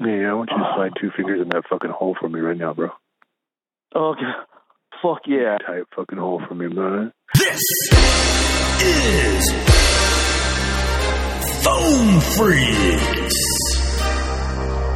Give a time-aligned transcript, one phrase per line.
[0.00, 2.56] Yeah, I want you to slide two fingers in that fucking hole for me right
[2.56, 2.88] now, bro.
[3.94, 4.22] Okay.
[5.02, 5.58] Fuck yeah.
[5.66, 7.12] Tight fucking hole for me, man.
[7.34, 7.60] This
[8.82, 9.50] is
[11.62, 13.36] Phone Freaks.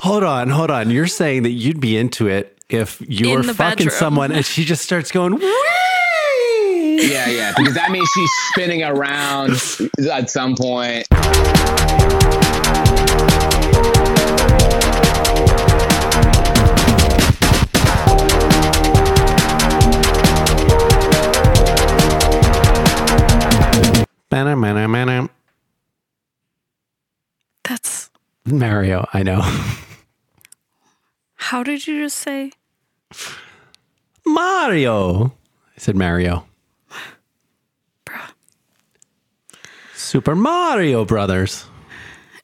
[0.03, 0.91] Hold on, hold on.
[0.91, 3.91] You're saying that you'd be into it if you In were fucking bedroom.
[3.99, 7.11] someone and she just starts going, Whee!
[7.11, 9.51] Yeah, yeah, because that means she's spinning around
[10.11, 11.07] at some point.
[27.63, 28.11] That's
[28.45, 29.41] Mario, I know.
[31.35, 32.53] how did you just say?
[34.27, 35.27] Mario.
[35.27, 36.47] I said Mario.
[38.07, 38.33] Bruh.
[39.95, 41.67] Super Mario Brothers.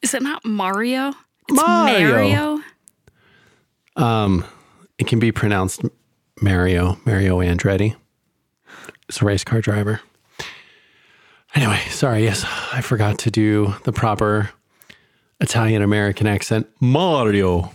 [0.01, 1.09] Is it not Mario?
[1.49, 2.09] It's Mario.
[2.09, 2.59] Mario.
[3.95, 4.45] Um,
[4.97, 5.81] it can be pronounced
[6.41, 7.95] Mario, Mario Andretti.
[9.09, 9.99] It's a race car driver.
[11.53, 14.51] Anyway, sorry, yes, I forgot to do the proper
[15.39, 16.67] Italian American accent.
[16.79, 17.73] Mario.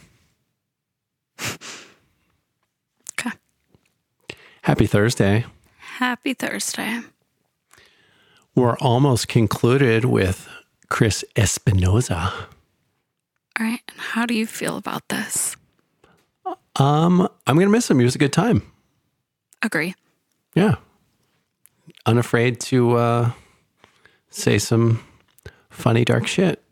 [3.13, 3.31] Okay.
[4.63, 5.45] Happy Thursday.
[5.79, 7.01] Happy Thursday.
[8.55, 10.49] We're almost concluded with
[10.89, 12.33] Chris Espinoza.
[13.59, 13.81] All right.
[13.89, 15.57] And how do you feel about this?
[16.77, 17.99] Um, I'm gonna miss him.
[17.99, 18.63] He was a good time.
[19.63, 19.95] Agree.
[20.55, 20.77] Yeah.
[22.07, 23.31] Unafraid to uh,
[24.31, 25.01] say some
[25.71, 26.63] funny dark shit.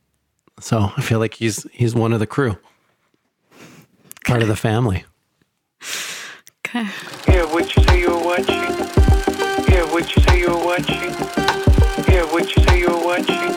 [0.61, 2.57] So I feel like he's he's one of the crew.
[4.25, 5.05] Part of the family.
[6.67, 6.89] Okay.
[7.29, 8.63] Yeah, what you say you were watching?
[9.73, 11.11] Yeah, what you say you were watching?
[12.13, 13.51] Yeah, what you say you were watching?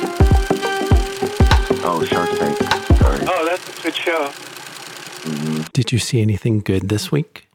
[1.83, 2.57] Oh, Shark Tank.
[2.99, 3.19] Sorry.
[3.27, 4.27] Oh, that's a good show.
[4.27, 5.61] Mm-hmm.
[5.73, 7.47] Did you see anything good this week?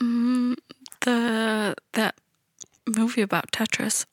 [0.00, 0.56] Mm,
[1.02, 2.14] the that
[2.86, 4.04] movie about Tetris.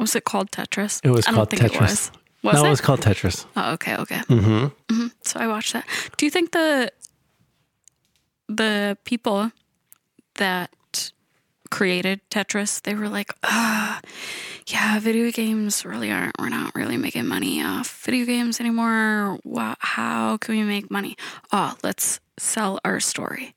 [0.00, 1.00] Was it called Tetris?
[1.04, 1.76] It was I called don't think Tetris.
[1.76, 2.12] It was.
[2.42, 2.66] Was no, it?
[2.66, 3.44] it was called Tetris.
[3.54, 4.20] Oh, okay, okay.
[4.20, 5.06] Mm-hmm.
[5.22, 5.86] So I watched that.
[6.16, 6.90] Do you think the
[8.48, 9.52] the people
[10.36, 10.70] that
[11.70, 14.00] created Tetris, they were like, ah,
[14.66, 16.38] yeah, video games really aren't.
[16.38, 19.38] We're not really making money off video games anymore.
[19.44, 21.16] Wow, how can we make money?
[21.52, 23.54] Oh, let's sell our story.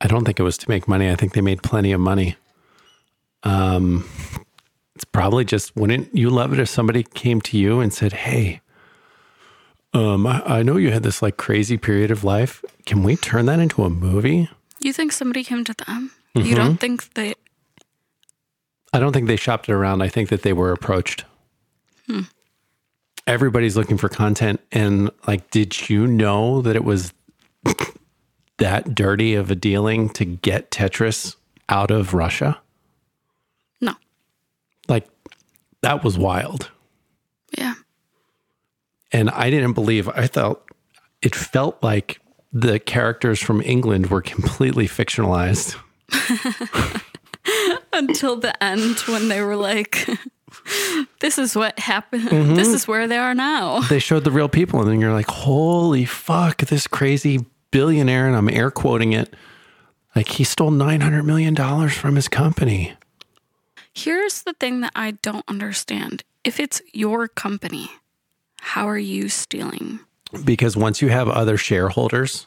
[0.00, 1.10] I don't think it was to make money.
[1.10, 2.36] I think they made plenty of money.
[3.42, 4.08] Um,
[5.00, 8.60] it's probably just wouldn't you love it if somebody came to you and said, "Hey,
[9.94, 12.62] um, I, I know you had this like crazy period of life.
[12.84, 16.10] Can we turn that into a movie?" You think somebody came to them?
[16.36, 16.46] Mm-hmm.
[16.46, 17.34] You don't think they?
[18.92, 20.02] I don't think they shopped it around.
[20.02, 21.24] I think that they were approached.
[23.26, 27.12] Everybody's looking for content, and like, did you know that it was
[28.58, 31.36] that dirty of a dealing to get Tetris
[31.68, 32.60] out of Russia?
[33.80, 33.94] No.
[34.88, 35.06] Like,
[35.82, 36.70] that was wild.
[37.56, 37.74] Yeah.
[39.12, 40.62] And I didn't believe, I thought
[41.22, 42.20] it felt like
[42.52, 45.76] the characters from England were completely fictionalized.
[47.92, 50.08] Until the end, when they were like,
[51.20, 52.28] "This is what happened.
[52.28, 52.54] Mm-hmm.
[52.54, 55.28] This is where they are now." They showed the real people, and then you're like,
[55.28, 59.34] holy fuck, this crazy billionaire, and I'm air quoting it.
[60.14, 61.54] Like, he stole $900 million
[61.88, 62.94] from his company.
[63.94, 66.22] Here's the thing that I don't understand.
[66.44, 67.90] If it's your company,
[68.60, 70.00] how are you stealing?
[70.44, 72.46] Because once you have other shareholders,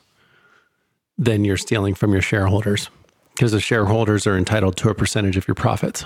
[1.17, 2.89] then you're stealing from your shareholders
[3.35, 6.05] because the shareholders are entitled to a percentage of your profits.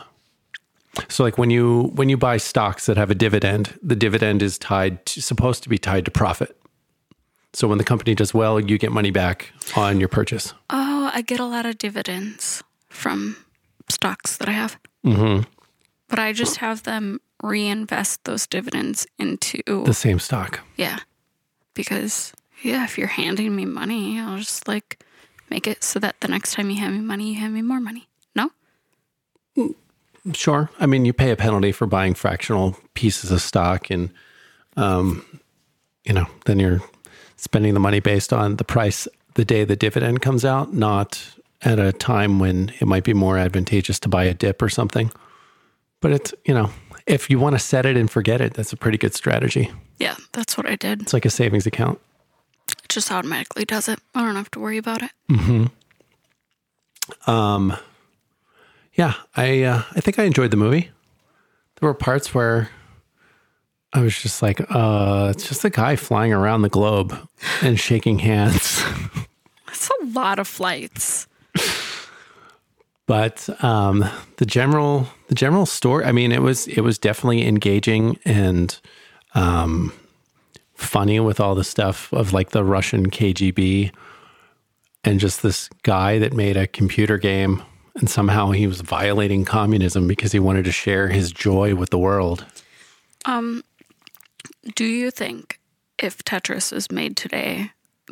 [1.09, 4.57] So like when you when you buy stocks that have a dividend, the dividend is
[4.57, 6.57] tied to, supposed to be tied to profit.
[7.53, 10.53] So when the company does well, you get money back on your purchase.
[10.69, 13.37] Oh, I get a lot of dividends from
[13.89, 14.77] stocks that I have.
[15.03, 15.39] hmm
[16.09, 20.61] But I just have them reinvest those dividends into The same stock.
[20.77, 20.99] yeah.
[21.73, 22.33] Because
[22.63, 25.03] yeah, if you're handing me money, I'll just like
[25.49, 27.79] make it so that the next time you hand me money, you hand me more
[27.79, 28.07] money.
[28.35, 28.49] No?
[30.33, 30.69] Sure.
[30.79, 34.09] I mean, you pay a penalty for buying fractional pieces of stock, and
[34.75, 35.23] um,
[36.03, 36.81] you know, then you're
[37.37, 41.23] spending the money based on the price the day the dividend comes out, not
[41.63, 45.11] at a time when it might be more advantageous to buy a dip or something.
[46.01, 46.69] But it's you know,
[47.07, 49.71] if you want to set it and forget it, that's a pretty good strategy.
[49.97, 51.01] Yeah, that's what I did.
[51.01, 51.99] It's like a savings account.
[52.69, 53.99] It just automatically does it.
[54.13, 55.11] I don't have to worry about it.
[55.29, 55.71] Mhm.
[57.25, 57.75] Um,
[58.93, 60.89] yeah, I uh, I think I enjoyed the movie.
[61.79, 62.69] There were parts where
[63.93, 67.15] I was just like, uh, it's just a guy flying around the globe
[67.61, 68.83] and shaking hands.
[69.67, 71.27] That's a lot of flights.
[73.07, 74.05] But um,
[74.37, 78.79] the general the general story i mean it was it was definitely engaging and
[79.33, 79.91] um,
[80.75, 83.91] funny with all the stuff of like the russian kgb
[85.03, 87.63] and just this guy that made a computer game
[87.95, 91.97] and somehow he was violating communism because he wanted to share his joy with the
[91.97, 92.45] world
[93.25, 93.63] Um,
[94.75, 95.59] do you think
[95.97, 97.71] if Tetris was made today,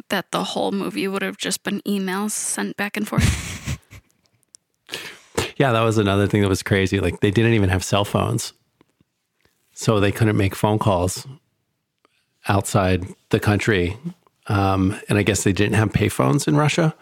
[0.10, 3.62] that the whole movie would have just been emails sent back and forth?
[5.56, 7.00] yeah that was another thing that was crazy.
[7.00, 8.54] Like they didn't even have cell phones.
[9.74, 11.28] So they couldn't make phone calls
[12.48, 13.98] outside the country.
[14.48, 16.96] Um, and i guess they didn't have payphones in russia.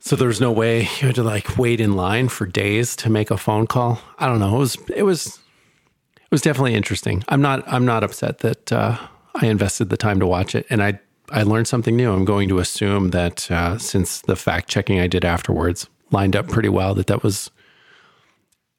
[0.00, 3.10] So there was no way you had to like wait in line for days to
[3.10, 4.00] make a phone call.
[4.18, 4.56] I don't know.
[4.56, 7.24] It was it was it was definitely interesting.
[7.28, 8.98] I'm not i'm not upset that uh,
[9.36, 10.66] i invested the time to watch it.
[10.70, 10.98] And i
[11.30, 12.12] i learned something new.
[12.12, 16.48] I'm going to assume that uh, since the fact checking i did afterwards lined up
[16.48, 17.50] pretty well that that was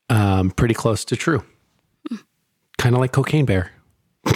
[0.10, 1.44] um, pretty close to true.
[2.78, 3.72] Kind of like Cocaine Bear.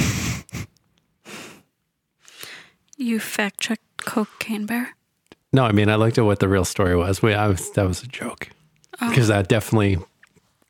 [2.95, 4.95] You fact checked Cocaine Bear?
[5.51, 7.21] No, I mean I looked at what the real story was.
[7.21, 8.49] We, I was that was a joke
[8.99, 9.97] because that definitely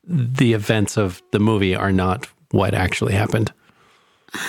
[0.04, 3.52] the events of the movie are not what actually happened.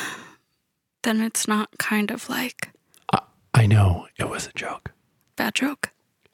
[1.04, 2.70] Then it's not kind of like
[3.54, 4.92] I know it was a joke.
[5.36, 5.92] bad joke.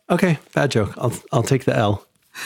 [0.09, 0.93] Okay, bad joke.
[0.97, 2.07] I'll I'll take the L.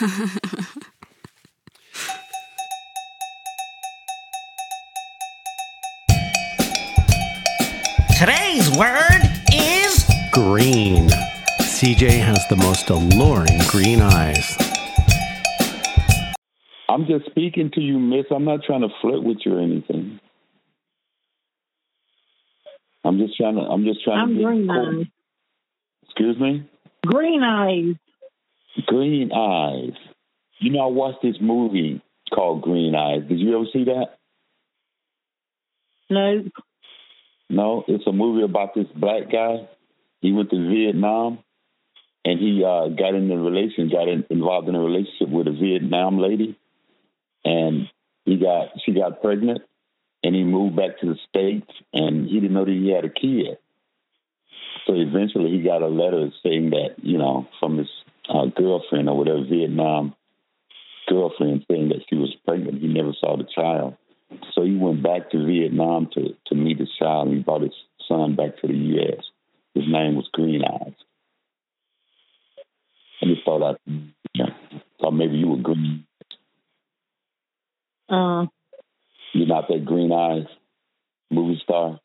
[8.18, 9.22] Today's word
[9.52, 11.08] is Green.
[11.60, 14.56] CJ has the most alluring green eyes.
[16.88, 18.24] I'm just speaking to you, miss.
[18.30, 20.18] I'm not trying to flirt with you or anything.
[23.04, 23.60] I'm just trying to.
[23.60, 24.34] I'm just trying I'm to.
[24.34, 25.00] be green cool.
[25.00, 25.06] eyes.
[26.04, 26.70] Excuse me.
[27.04, 27.96] Green eyes.
[28.86, 29.92] Green Eyes.
[30.58, 32.02] You know, I watched this movie
[32.34, 33.28] called Green Eyes.
[33.28, 34.16] Did you ever see that?
[36.08, 36.44] No.
[37.48, 39.68] No, it's a movie about this black guy.
[40.20, 41.38] He went to Vietnam,
[42.24, 45.52] and he uh, got in a relation, got in, involved in a relationship with a
[45.52, 46.58] Vietnam lady,
[47.44, 47.88] and
[48.24, 49.62] he got she got pregnant,
[50.24, 53.10] and he moved back to the states, and he didn't know that he had a
[53.10, 53.58] kid.
[54.86, 57.88] So eventually, he got a letter saying that you know from his
[58.28, 60.16] uh, girlfriend or whatever Vietnam
[61.08, 62.80] girlfriend saying that she was pregnant.
[62.80, 63.96] He never saw the child.
[64.54, 67.74] So he went back to Vietnam to, to meet his child and he brought his
[68.08, 69.24] son back to the U.S.
[69.74, 70.94] His name was Green Eyes.
[73.20, 73.92] And he thought I
[74.34, 74.46] yeah,
[75.00, 76.06] thought maybe you were green.
[78.08, 78.46] Uh,
[79.32, 80.46] You're not that Green Eyes
[81.30, 81.98] movie star.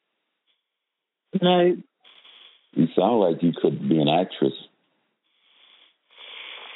[1.41, 1.75] no.
[2.73, 4.53] You sound like you could be an actress.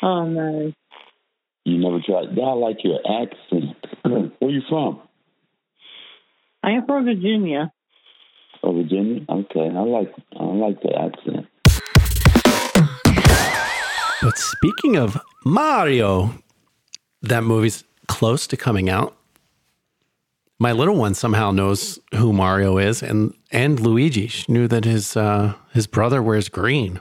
[0.01, 0.74] Oh, no.
[1.63, 2.38] You never tried.
[2.38, 3.77] I like your accent.
[4.39, 5.00] Where you from?
[6.65, 7.71] I am from Virginia.
[8.63, 9.23] Oh, Virginia.
[9.29, 11.45] Okay, I like I like the accent.
[14.23, 16.33] But speaking of Mario,
[17.21, 19.15] that movie's close to coming out.
[20.57, 25.15] My little one somehow knows who Mario is, and and Luigi she knew that his
[25.15, 27.00] uh, his brother wears green.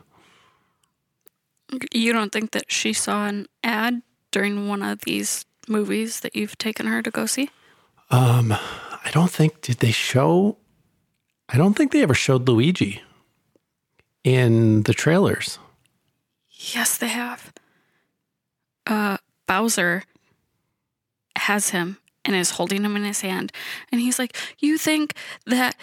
[1.90, 6.58] You don't think that she saw an ad during one of these movies that you've
[6.58, 7.48] taken her to go see?
[8.10, 8.54] Um,
[9.04, 10.56] I don't think did they show.
[11.48, 13.02] I don't think they ever showed Luigi
[14.22, 15.58] in the trailers.
[16.50, 17.52] Yes, they have.
[18.86, 20.04] Uh, Bowser
[21.36, 23.52] has him and is holding him in his hand.
[23.92, 25.14] And he's like, You think
[25.46, 25.76] that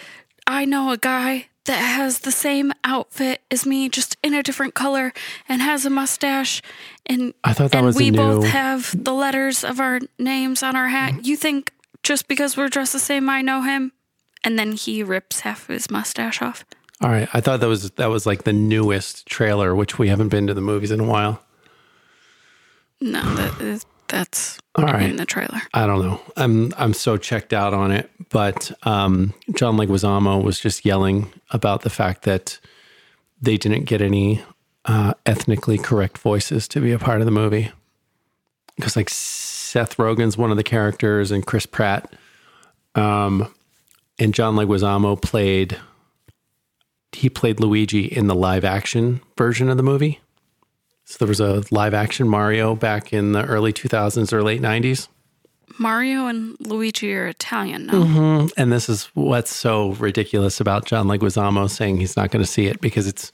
[0.46, 4.74] I know a guy that has the same outfit as me, just in a different
[4.74, 5.12] color,
[5.48, 6.60] and has a mustache,
[7.06, 10.88] and I thought that was we both have the letters of our names on our
[10.88, 11.24] hat.
[11.24, 11.72] You think
[12.02, 13.92] just because we're dressed the same, I know him?
[14.44, 16.64] And then he rips half of his mustache off.
[17.00, 20.28] All right, I thought that was that was like the newest trailer, which we haven't
[20.28, 21.42] been to the movies in a while.
[23.00, 25.10] No, that is, that's All right.
[25.10, 25.60] in the trailer.
[25.74, 26.20] I don't know.
[26.36, 28.08] I'm I'm so checked out on it.
[28.30, 32.58] But um, John Leguizamo was just yelling about the fact that
[33.40, 34.42] they didn't get any
[34.84, 37.72] uh, ethnically correct voices to be a part of the movie.
[38.82, 42.12] Because like Seth Rogen's one of the characters, and Chris Pratt,
[42.96, 43.54] um,
[44.18, 45.78] and John Leguizamo played.
[47.12, 50.18] He played Luigi in the live action version of the movie.
[51.04, 55.06] So there was a live action Mario back in the early 2000s or late 90s.
[55.78, 58.02] Mario and Luigi are Italian, no?
[58.04, 62.50] hmm And this is what's so ridiculous about John Leguizamo saying he's not going to
[62.50, 63.30] see it because it's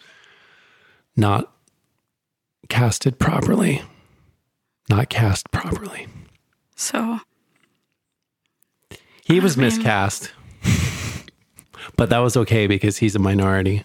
[1.16, 1.50] not
[2.68, 3.82] casted properly,
[4.88, 6.06] not cast properly.
[6.76, 7.20] So
[9.24, 10.32] He was I mean- miscast,
[11.96, 13.84] but that was okay because he's a minority.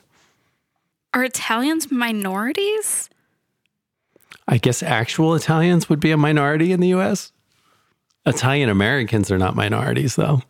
[1.13, 3.09] are Italians minorities?
[4.47, 7.31] I guess actual Italians would be a minority in the US.
[8.25, 10.41] Italian Americans are not minorities though.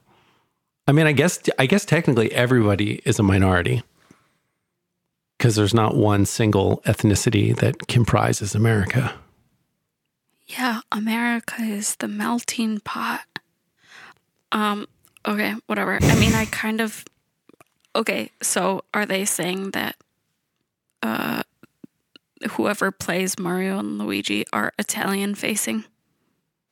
[0.88, 3.84] I mean, I guess I guess technically everybody is a minority.
[5.40, 9.14] Cuz there's not one single ethnicity that comprises America.
[10.48, 13.22] Yeah, America is the melting pot.
[14.52, 14.88] Um,
[15.26, 15.98] okay, whatever.
[16.02, 17.06] I mean, I kind of
[17.96, 19.96] Okay, so are they saying that
[21.02, 21.44] uh
[22.52, 25.86] whoever plays Mario and Luigi are Italian facing?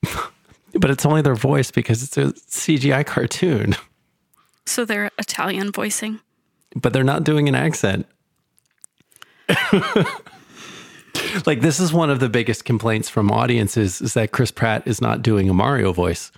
[0.73, 3.75] But it's only their voice because it's a CGI cartoon.
[4.63, 6.19] So they're Italian voicing?
[6.75, 8.05] But they're not doing an accent.
[11.45, 15.01] like this is one of the biggest complaints from audiences is that Chris Pratt is
[15.01, 16.31] not doing a Mario voice.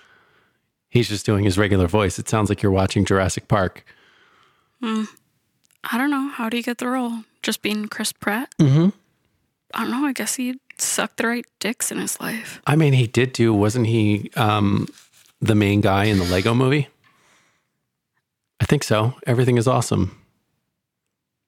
[0.89, 2.19] He's just doing his regular voice.
[2.19, 3.83] It sounds like you're watching Jurassic Park.
[4.81, 5.05] Hmm.
[5.91, 6.29] I don't know.
[6.29, 7.23] How do you get the role?
[7.41, 8.53] Just being Chris Pratt?
[8.59, 8.89] Mm-hmm.
[9.73, 10.05] I don't know.
[10.05, 12.61] I guess he sucked the right dicks in his life.
[12.67, 14.87] I mean, he did do, wasn't he um,
[15.41, 16.87] the main guy in the Lego movie?
[18.61, 19.15] I think so.
[19.27, 20.17] Everything is awesome.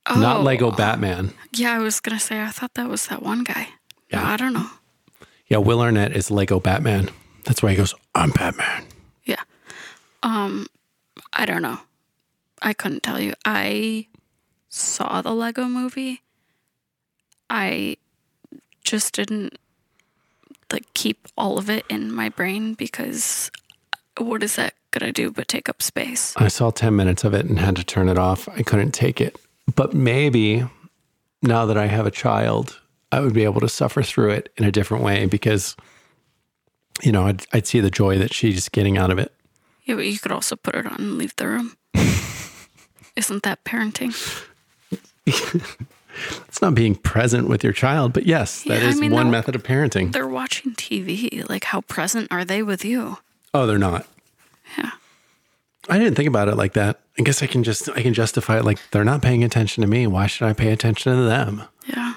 [0.10, 0.42] Not Oh.
[0.44, 1.34] Lego Batman.
[1.52, 3.70] Yeah, I was gonna say I thought that was that one guy.
[4.12, 4.22] Yeah.
[4.22, 4.70] No, I don't know.
[5.48, 7.10] Yeah, Will Arnett is Lego Batman.
[7.46, 8.86] That's why he goes, I'm Batman.
[9.26, 9.42] Yeah.
[10.24, 10.68] Um,
[11.34, 11.80] I don't know.
[12.62, 13.34] I couldn't tell you.
[13.46, 14.08] I
[14.70, 16.22] saw the Lego movie.
[17.50, 17.98] I
[18.84, 19.58] just didn't
[20.72, 23.52] like keep all of it in my brain because
[24.18, 26.34] what is that gonna do but take up space?
[26.38, 28.48] I saw 10 minutes of it and had to turn it off.
[28.50, 29.40] I couldn't take it.
[29.74, 30.66] But maybe
[31.42, 32.80] now that I have a child,
[33.12, 35.76] I would be able to suffer through it in a different way because,
[37.02, 39.34] you know, I'd, I'd see the joy that she's getting out of it.
[39.86, 41.78] Yeah, but you could also put it on and leave the room.
[43.16, 44.14] Isn't that parenting?
[46.48, 49.56] It's not being present with your child, but yes, that Yeah, I mean, one method
[49.56, 50.14] of parenting.
[50.14, 51.48] They're watching TV.
[51.50, 53.18] Like, how present are they with you?
[53.54, 54.08] Oh, they're not.
[54.78, 54.92] Yeah.
[55.90, 57.02] I didn't think about it like that.
[57.18, 59.88] I guess I can just I can justify it like they're not paying attention to
[59.88, 60.08] me.
[60.08, 61.64] Why should I pay attention to them?
[61.86, 62.16] Yeah.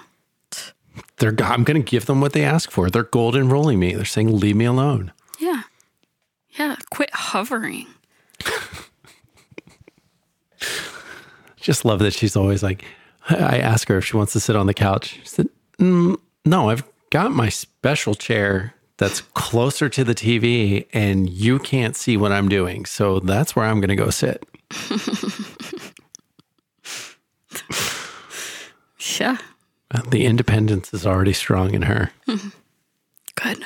[1.19, 2.91] They're I'm going to give them what they ask for.
[2.91, 3.95] They're gold enrolling me.
[3.95, 5.13] They're saying leave me alone.
[5.39, 5.63] Yeah.
[6.59, 6.77] Yeah.
[6.91, 7.87] Quit hovering.
[11.57, 12.85] Just love that she's always like
[13.29, 15.19] I ask her if she wants to sit on the couch.
[15.21, 15.49] She said,
[15.79, 21.97] mm, "No, I've got my special chair that's closer to the TV and you can't
[21.97, 22.85] see what I'm doing.
[22.85, 24.45] So that's where I'm going to go sit."
[29.21, 29.39] Yeah.
[30.11, 32.11] The independence is already strong in her.
[32.27, 33.65] Good.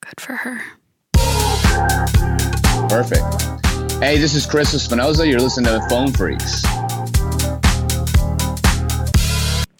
[0.00, 0.62] Good for her.
[2.88, 3.22] Perfect.
[4.02, 5.28] Hey, this is Chris Espinoza.
[5.28, 6.64] You're listening to the Phone Freaks.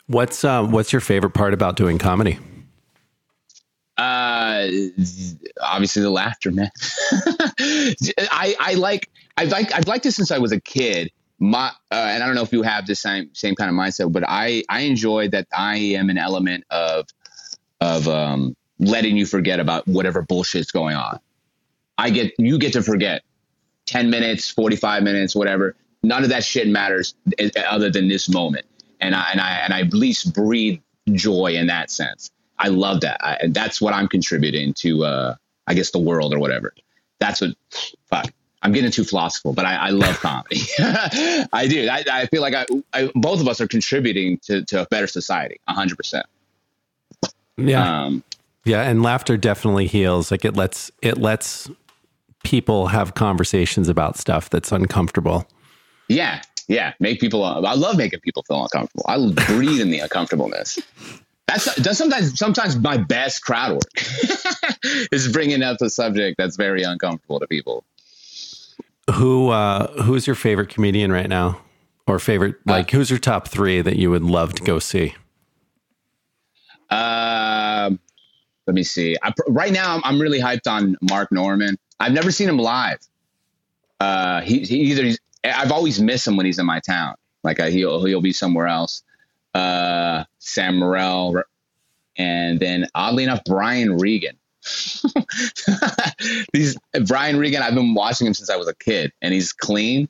[0.08, 2.38] What's uh, what's your favorite part about doing comedy?
[4.00, 4.66] Uh,
[5.60, 6.70] obviously the laughter, man.
[7.12, 11.10] I I like I've like I've liked it since I was a kid.
[11.38, 14.10] My uh, and I don't know if you have the same same kind of mindset,
[14.10, 17.08] but I I enjoy that I am an element of
[17.82, 21.20] of um letting you forget about whatever bullshit's going on.
[21.98, 23.20] I get you get to forget
[23.84, 25.76] 10 minutes, 45 minutes, whatever.
[26.02, 28.64] None of that shit matters eh, other than this moment.
[28.98, 30.80] And I and I and I at least breathe
[31.12, 32.30] joy in that sense.
[32.60, 33.18] I love that.
[33.24, 35.34] I, and that's what I'm contributing to uh
[35.66, 36.74] I guess the world or whatever.
[37.18, 37.54] That's what
[38.08, 38.32] fuck.
[38.62, 40.60] I'm getting too philosophical, but I, I love comedy.
[40.78, 41.88] I do.
[41.88, 45.06] I, I feel like I, I both of us are contributing to, to a better
[45.06, 46.26] society, hundred percent.
[47.56, 48.04] Yeah.
[48.04, 48.22] Um,
[48.64, 50.30] Yeah, and laughter definitely heals.
[50.30, 51.70] Like it lets it lets
[52.44, 55.46] people have conversations about stuff that's uncomfortable.
[56.08, 56.92] Yeah, yeah.
[57.00, 57.44] Make people.
[57.44, 59.04] I love making people feel uncomfortable.
[59.08, 60.78] I breathe in the uncomfortableness.
[61.50, 64.04] That's that's sometimes sometimes my best crowd work
[65.12, 67.82] is bringing up a subject that's very uncomfortable to people.
[69.14, 71.60] Who uh who's your favorite comedian right now?
[72.06, 75.14] Or favorite like who's your top 3 that you would love to go see?
[76.88, 77.98] Um,
[78.66, 79.16] let me see.
[79.22, 81.78] I, right now, I'm, I'm really hyped on Mark Norman.
[82.00, 82.98] I've never seen him live.
[84.00, 87.14] Uh, he, he either he's, I've always missed him when he's in my town.
[87.44, 89.02] Like I, he'll he'll be somewhere else.
[89.54, 91.42] Uh, Sam Morrell,
[92.16, 94.36] and then oddly enough, Brian Regan.
[96.52, 96.76] these
[97.06, 97.62] Brian Regan.
[97.62, 100.08] I've been watching him since I was a kid, and he's clean.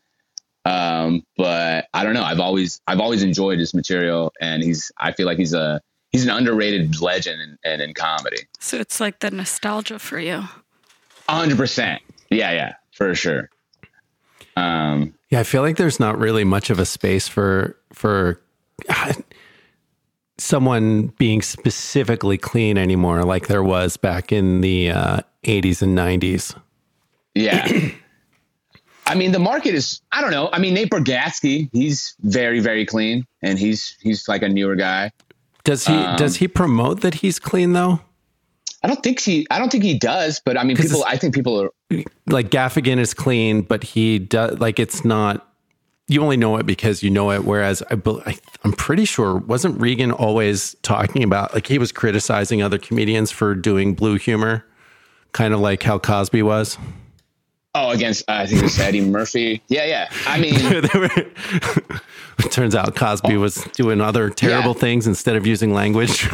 [0.65, 2.23] Um, but I don't know.
[2.23, 5.81] I've always I've always enjoyed his material, and he's I feel like he's a
[6.11, 8.43] he's an underrated legend in, and in comedy.
[8.59, 10.45] So it's like the nostalgia for you.
[11.29, 12.03] hundred percent.
[12.31, 13.51] Yeah, yeah, for sure.
[14.57, 18.41] Um, Yeah, I feel like there's not really much of a space for for
[18.89, 19.15] uh,
[20.41, 26.57] someone being specifically clean anymore, like there was back in the uh, 80s and 90s.
[27.35, 27.67] yeah.
[29.07, 30.01] I mean, the market is.
[30.13, 30.51] I don't know.
[30.53, 35.11] I mean, Nate Bargatze, he's very, very clean, and he's he's like a newer guy.
[35.65, 37.99] Does he Um, does he promote that he's clean though?
[38.85, 39.49] I don't think he.
[39.51, 40.41] I don't think he does.
[40.45, 41.03] But I mean, people.
[41.05, 41.71] I think people are.
[42.29, 45.50] Like Gaffigan is clean, but he does like it's not.
[46.11, 47.45] You only know it because you know it.
[47.45, 47.95] Whereas I,
[48.27, 53.31] I, I'm pretty sure wasn't Regan always talking about like he was criticizing other comedians
[53.31, 54.65] for doing blue humor,
[55.33, 56.77] kind of like how Cosby was.
[57.77, 59.63] Oh, against uh, I think it was Eddie Murphy.
[59.69, 60.11] Yeah, yeah.
[60.27, 62.03] I mean, it
[62.51, 64.81] turns out Cosby was doing other terrible Yeah.
[64.81, 66.29] things instead of using language.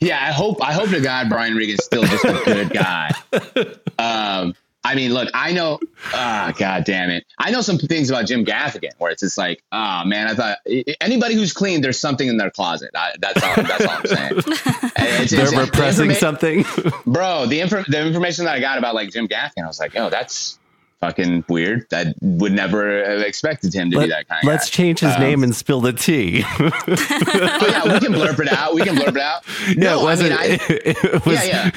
[0.00, 0.18] yeah.
[0.26, 0.60] I hope.
[0.60, 3.10] I hope to God Brian Regan's still just a good guy.
[3.98, 5.78] Um, I mean, look, I know.
[6.12, 7.24] Ah, God damn it.
[7.38, 10.58] I know some things about Jim Gaffigan where it's just like, oh man, I thought
[11.00, 12.90] anybody who's clean, there's something in their closet.
[12.94, 13.54] I, that's all.
[13.62, 14.42] That's all I'm saying.
[15.02, 16.62] It's- They're it's- repressing the informa- something.
[17.06, 17.46] bro.
[17.46, 20.10] The infor- the information that I got about like Jim Gaffigan, I was like, oh,
[20.10, 20.58] that's
[21.02, 21.84] fucking weird.
[21.92, 24.76] I would never have expected him to be that kind of Let's guy.
[24.76, 26.44] change his Um, name and spill the tea.
[26.58, 28.74] Oh yeah, we can blurb it out.
[28.74, 29.42] We can blurb it out.
[29.68, 30.32] yeah, No, it wasn't.
[30.32, 31.70] I mean, I, it was Yeah,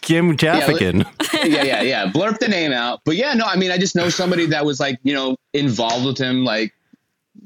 [0.00, 1.04] Kim Jaffigan.
[1.44, 2.06] yeah, yeah, yeah.
[2.06, 3.00] Blurb the name out.
[3.04, 6.06] But yeah, no, I mean, I just know somebody that was like, you know, involved
[6.06, 6.72] with him like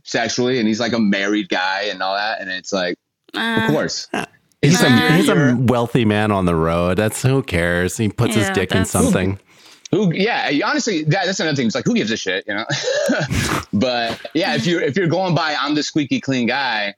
[0.04, 2.96] sexually, and he's like a married guy and all that, and it's like,
[3.34, 4.08] Uh, of course.
[4.62, 6.96] He's a Uh, he's a wealthy man on the road.
[6.96, 7.96] That's who cares.
[7.98, 9.38] He puts his dick in that's- something.
[9.94, 10.12] Who?
[10.12, 11.66] Yeah, honestly, that, that's another thing.
[11.66, 12.64] It's like, who gives a shit, you know?
[13.72, 16.94] but yeah, if you're if you're going by, I'm the squeaky clean guy.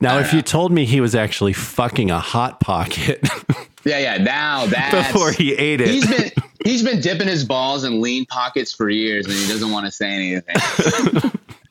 [0.00, 3.22] Now, if don't you told me he was actually fucking a hot pocket
[3.84, 4.18] Yeah, yeah.
[4.18, 6.30] Now that before he ate it, he's been
[6.64, 9.92] he's been dipping his balls in lean pockets for years, and he doesn't want to
[9.92, 11.32] say anything.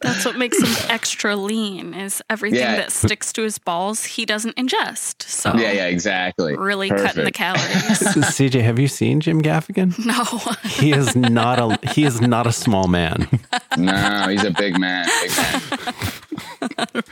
[0.00, 2.76] That's what makes him extra lean is everything Yeah.
[2.76, 5.22] that sticks to his balls he doesn't ingest.
[5.22, 6.56] So yeah, yeah, exactly.
[6.56, 7.36] really cutting the Perfect.
[7.36, 7.98] calories.
[8.36, 9.96] CJ, have you seen Jim Gaffigan?
[10.04, 10.24] no.
[10.68, 13.28] He is not a he is not a small man.
[13.78, 15.08] No, he's a big man.
[15.22, 17.04] Big man.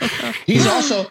[0.45, 1.07] he's also.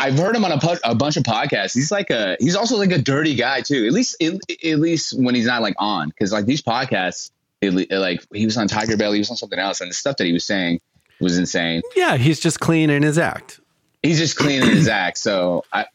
[0.00, 1.72] I've heard him on a, pu- a bunch of podcasts.
[1.74, 2.36] He's like a.
[2.40, 3.86] He's also like a dirty guy too.
[3.86, 4.32] At least, at,
[4.64, 7.30] at least when he's not like on, because like these podcasts,
[7.66, 9.94] it, le- like he was on Tiger Belly, he was on something else, and the
[9.94, 10.80] stuff that he was saying
[11.20, 11.82] was insane.
[11.94, 13.60] Yeah, he's just clean in his act.
[14.02, 15.18] He's just cleaning his act.
[15.18, 15.86] So I,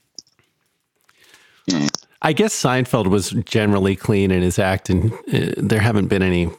[2.22, 6.50] I guess Seinfeld was generally clean in his act, and uh, there haven't been any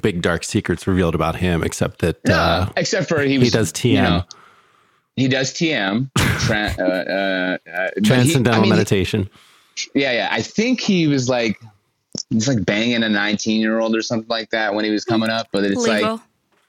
[0.00, 3.72] big dark secrets revealed about him, except that uh, except for he was he does
[3.72, 4.22] TM, you know,
[5.16, 9.30] he does TM, tran- uh, uh, uh, he- transcendental I mean, he- meditation.
[9.94, 10.28] Yeah, yeah.
[10.30, 11.60] I think he was like
[12.34, 15.30] he's like banging a 19 year old or something like that when he was coming
[15.30, 16.12] up, but it's Legal.
[16.12, 16.20] like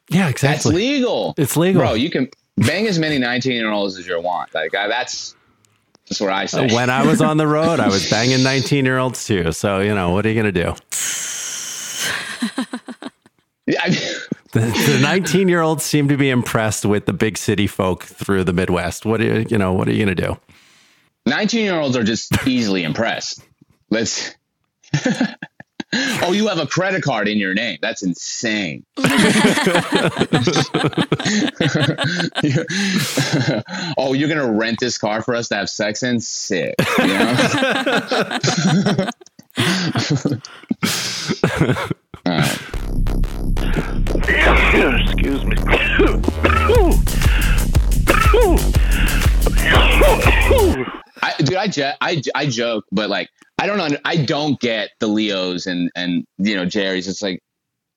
[0.09, 0.71] yeah, exactly.
[0.71, 1.33] that's legal.
[1.37, 1.81] It's legal.
[1.81, 4.53] Bro, you can bang as many 19 year olds as you want.
[4.53, 5.35] Like uh, that's
[6.07, 6.67] that's what I say.
[6.73, 9.51] when I was on the road, I was banging 19 year olds too.
[9.51, 10.75] So, you know, what are you going to do?
[13.65, 13.99] Yeah, I mean,
[14.51, 18.53] The 19 year olds seem to be impressed with the big city folk through the
[18.53, 19.05] Midwest.
[19.05, 20.37] What are you, you know, what are you going to do?
[21.25, 23.43] 19 year olds are just easily impressed.
[23.89, 24.35] Let's
[26.23, 27.77] Oh, you have a credit card in your name.
[27.81, 28.85] That's insane.
[33.97, 36.19] oh, you're gonna rent this car for us to have sex in?
[36.19, 36.75] Sick.
[36.97, 39.07] You know?
[42.25, 42.59] All right.
[45.07, 45.55] Excuse me.
[51.21, 54.91] I, dude, I, jo- I, I joke, but like, I don't under, I don't get
[54.99, 57.07] the Leos and and you know Jerry's.
[57.07, 57.41] It's like,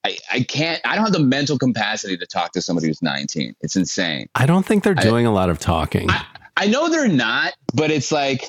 [0.05, 0.81] I, I can't.
[0.85, 3.55] I don't have the mental capacity to talk to somebody who's 19.
[3.61, 4.29] It's insane.
[4.35, 6.09] I don't think they're doing a lot of talking.
[6.11, 6.25] I,
[6.57, 8.45] I know they're not, but it's like,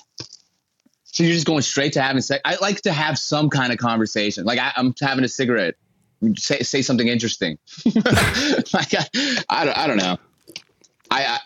[1.03, 2.41] so you're just going straight to having sex.
[2.45, 4.45] I like to have some kind of conversation.
[4.45, 5.75] Like I, I'm having a cigarette.
[6.37, 7.57] Say say something interesting.
[7.95, 9.07] like I,
[9.49, 10.17] I don't I don't know.
[11.09, 11.39] I, I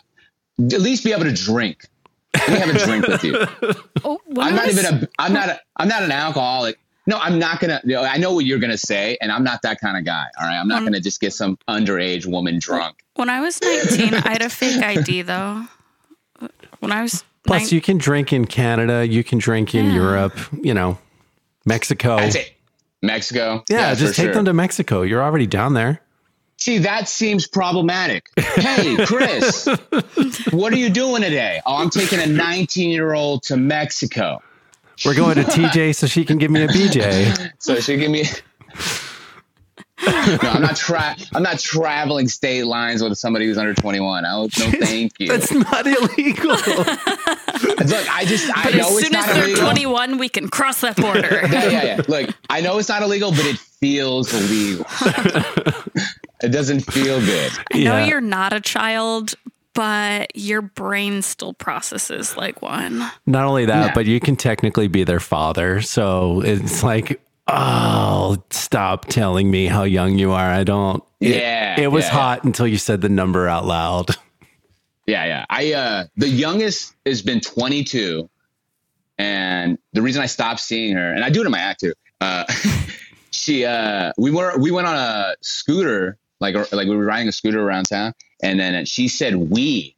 [0.60, 1.88] at least be able to drink.
[2.36, 3.38] Let me have a drink with you.
[4.06, 6.78] Oh, when I'm not even a I'm not a I'm not an alcoholic.
[7.08, 7.80] No, I'm not gonna.
[7.86, 10.26] You know, I know what you're gonna say, and I'm not that kind of guy.
[10.40, 12.98] All right, I'm not Um, gonna just get some underage woman drunk.
[13.16, 15.64] When I was 19, I had a fake ID though.
[16.80, 19.96] When I was Plus, Nine- you can drink in Canada, you can drink in Yeah.
[19.96, 20.98] Europe, you know,
[21.66, 22.18] Mexico.
[22.18, 22.54] That's it.
[23.02, 23.64] Mexico.
[23.70, 24.34] Yeah, for just take sure.
[24.34, 25.02] them to Mexico.
[25.02, 26.00] You're already down there.
[26.64, 28.30] See, that seems problematic.
[28.38, 29.68] Hey, Chris,
[30.52, 31.60] what are you doing today?
[31.66, 34.42] Oh, I'm taking a 19 year old to Mexico.
[35.04, 37.52] We're going to TJ so she can give me a BJ.
[37.60, 38.24] So she give me.
[40.08, 44.24] no, I'm not tra- I'm not traveling state lines with somebody who's under 21.
[44.26, 45.28] Oh, no, thank you.
[45.28, 46.52] That's not illegal.
[46.52, 49.64] Look, I just I But know as it's soon as not they're illegal.
[49.64, 51.42] 21, we can cross that border.
[51.52, 52.02] yeah, yeah, yeah.
[52.08, 54.86] Look, I know it's not illegal, but it feels illegal.
[56.44, 57.52] it doesn't feel good.
[57.74, 58.06] I know Yeah.
[58.06, 59.34] you're not a child,
[59.74, 63.04] but your brain still processes like one.
[63.26, 63.94] Not only that, Yeah.
[63.96, 65.82] but you can technically be their father.
[65.82, 70.50] So it's like, oh, stop telling me how young you are.
[70.52, 71.04] I don't.
[71.20, 74.10] It, Yeah, It was yeah, hot until you said the number out loud.
[75.06, 75.46] Yeah, yeah.
[75.50, 78.30] I uh the youngest has been 22,
[79.18, 81.92] and the reason I stopped seeing her, and I do it in my act too.
[82.22, 82.46] Uh,
[83.32, 87.32] she uh we were we went on a scooter like like we were riding a
[87.32, 89.96] scooter around town, and then she said we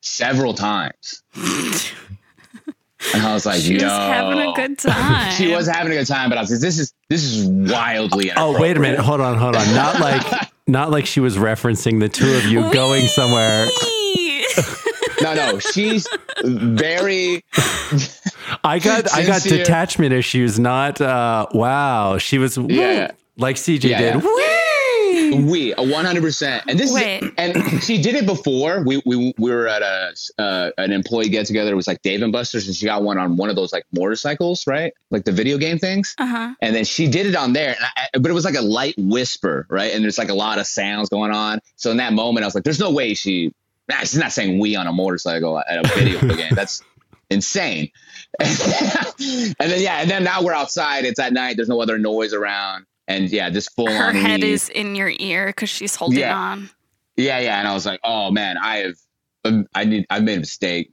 [0.00, 5.32] several times, and I was like, She yo, was having a good time.
[5.34, 8.30] She was having a good time, but I was like, this is this is wildly.
[8.36, 9.00] Oh, wait a minute.
[9.00, 9.74] Hold on, hold on.
[9.74, 13.66] Not like not like she was referencing the two of you going somewhere.
[15.22, 16.06] No, no, she's
[16.42, 17.42] very.
[18.62, 22.18] I got I got detachment issues, not uh wow.
[22.18, 23.10] She was Yeah.
[23.36, 24.22] like CJ Yeah, did.
[24.22, 24.60] yeah.
[25.14, 27.22] We a one hundred percent, and this Wait.
[27.22, 28.82] is, and she did it before.
[28.82, 31.72] We we we were at a uh, an employee get together.
[31.72, 33.84] It was like Dave and Buster's, and she got one on one of those like
[33.92, 34.92] motorcycles, right?
[35.10, 36.14] Like the video game things.
[36.18, 36.54] Uh huh.
[36.60, 38.94] And then she did it on there, and I, but it was like a light
[38.98, 39.94] whisper, right?
[39.94, 41.60] And there's like a lot of sounds going on.
[41.76, 43.52] So in that moment, I was like, "There's no way she,
[43.88, 46.52] nah, she's not saying we on a motorcycle at a video game.
[46.54, 46.82] That's
[47.30, 47.90] insane."
[48.40, 51.04] and then yeah, and then now we're outside.
[51.04, 51.56] It's at night.
[51.56, 54.52] There's no other noise around, and yeah, this full Her on head weed.
[54.52, 56.36] is in your ear because she's holding Yeah.
[56.36, 56.70] on.
[57.16, 58.94] Yeah, yeah, and I was like, "Oh man, I have,
[59.44, 60.90] um, I need, I made a mistake."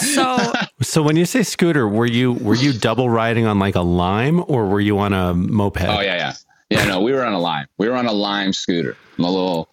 [0.00, 0.36] So
[0.82, 4.42] So when you say scooter, were you were you double riding on like a lime
[4.48, 5.82] or were you on a moped?
[5.82, 6.32] oh yeah, yeah,
[6.70, 6.84] yeah.
[6.86, 7.66] No, we were on a lime.
[7.78, 8.96] We were on a lime scooter.
[9.18, 9.68] I'm a little.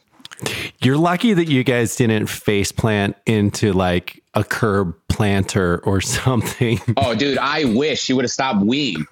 [0.81, 6.79] You're lucky that you guys didn't face plant into like a curb planter or something.
[6.97, 9.05] Oh, dude, I wish you would have stopped weeing.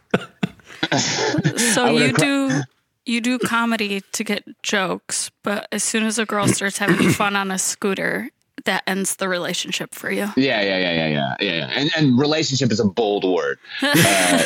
[1.57, 2.61] So you cra- do
[3.05, 7.35] you do comedy to get jokes, but as soon as a girl starts having fun
[7.35, 8.29] on a scooter,
[8.65, 10.29] that ends the relationship for you.
[10.37, 11.57] Yeah, yeah, yeah, yeah, yeah, yeah.
[11.57, 11.71] yeah.
[11.75, 13.59] And and relationship is a bold word.
[13.81, 14.43] Uh,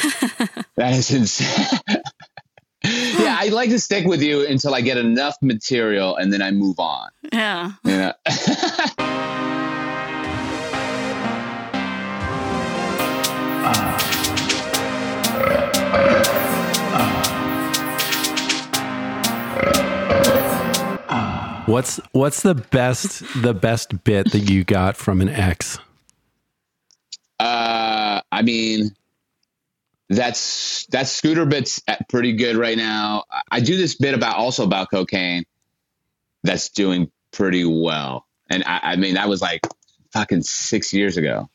[0.75, 1.79] that is insane.
[2.83, 6.51] yeah, I like to stick with you until I get enough material, and then I
[6.51, 7.09] move on.
[7.31, 7.71] Yeah.
[7.83, 8.11] You
[21.67, 25.79] What's what's the best the best bit that you got from an ex?
[27.39, 28.95] Uh, I mean,
[30.07, 33.23] that's that scooter bit's pretty good right now.
[33.31, 35.45] I- I do this bit about also about cocaine.
[36.43, 39.61] That's doing pretty well, and I, I mean that was like
[40.13, 41.49] fucking six years ago.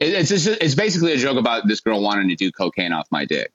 [0.00, 3.06] It, it's just it's basically a joke about this girl wanting to do cocaine off
[3.10, 3.52] my dick.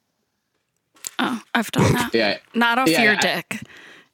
[1.20, 2.14] Oh, I've done that.
[2.14, 3.62] Yeah, Not off Yeah, your I- dick.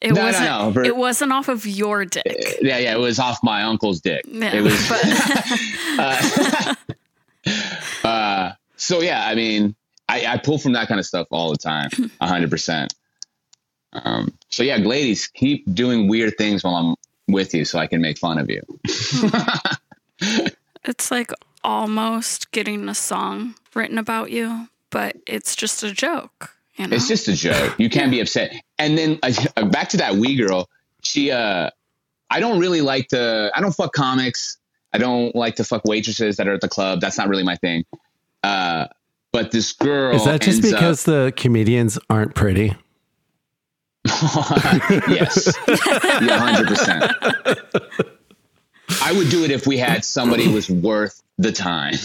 [0.01, 0.45] It No, no, wasn't.
[0.45, 2.25] no, but- it wasn't off of your dick.
[2.61, 2.93] yeah, yeah.
[2.93, 4.23] It was off my uncle's dick.
[4.27, 4.89] Yeah, it was.
[4.89, 6.75] but
[8.03, 9.75] uh, uh, so yeah, I mean,
[10.09, 11.89] I, I pull from that kind of stuff all the time,
[12.21, 12.93] a hundred percent.
[13.93, 16.95] Um, so yeah, ladies, keep doing weird things while I'm
[17.33, 18.61] with you, so I can make fun of you.
[20.83, 21.31] it's like
[21.65, 26.51] almost getting a song written about you, but it's just a joke.
[26.75, 26.95] You know?
[26.95, 27.75] It's just a joke.
[27.80, 28.54] You can't be upset.
[28.78, 30.69] And then uh, back to that wee girl.
[31.01, 31.71] She, uh,
[32.30, 33.51] I don't really like to.
[33.54, 34.58] I don't fuck comics.
[34.93, 37.01] I don't like to fuck waitresses that are at the club.
[37.01, 37.84] That's not really my thing.
[38.43, 38.88] Uh,
[39.32, 42.75] but this girl Is that just ends up- because the comedians aren't pretty?
[44.06, 47.12] yes, hundred percent.
[49.01, 51.95] I would do it if we had somebody who was worth the time.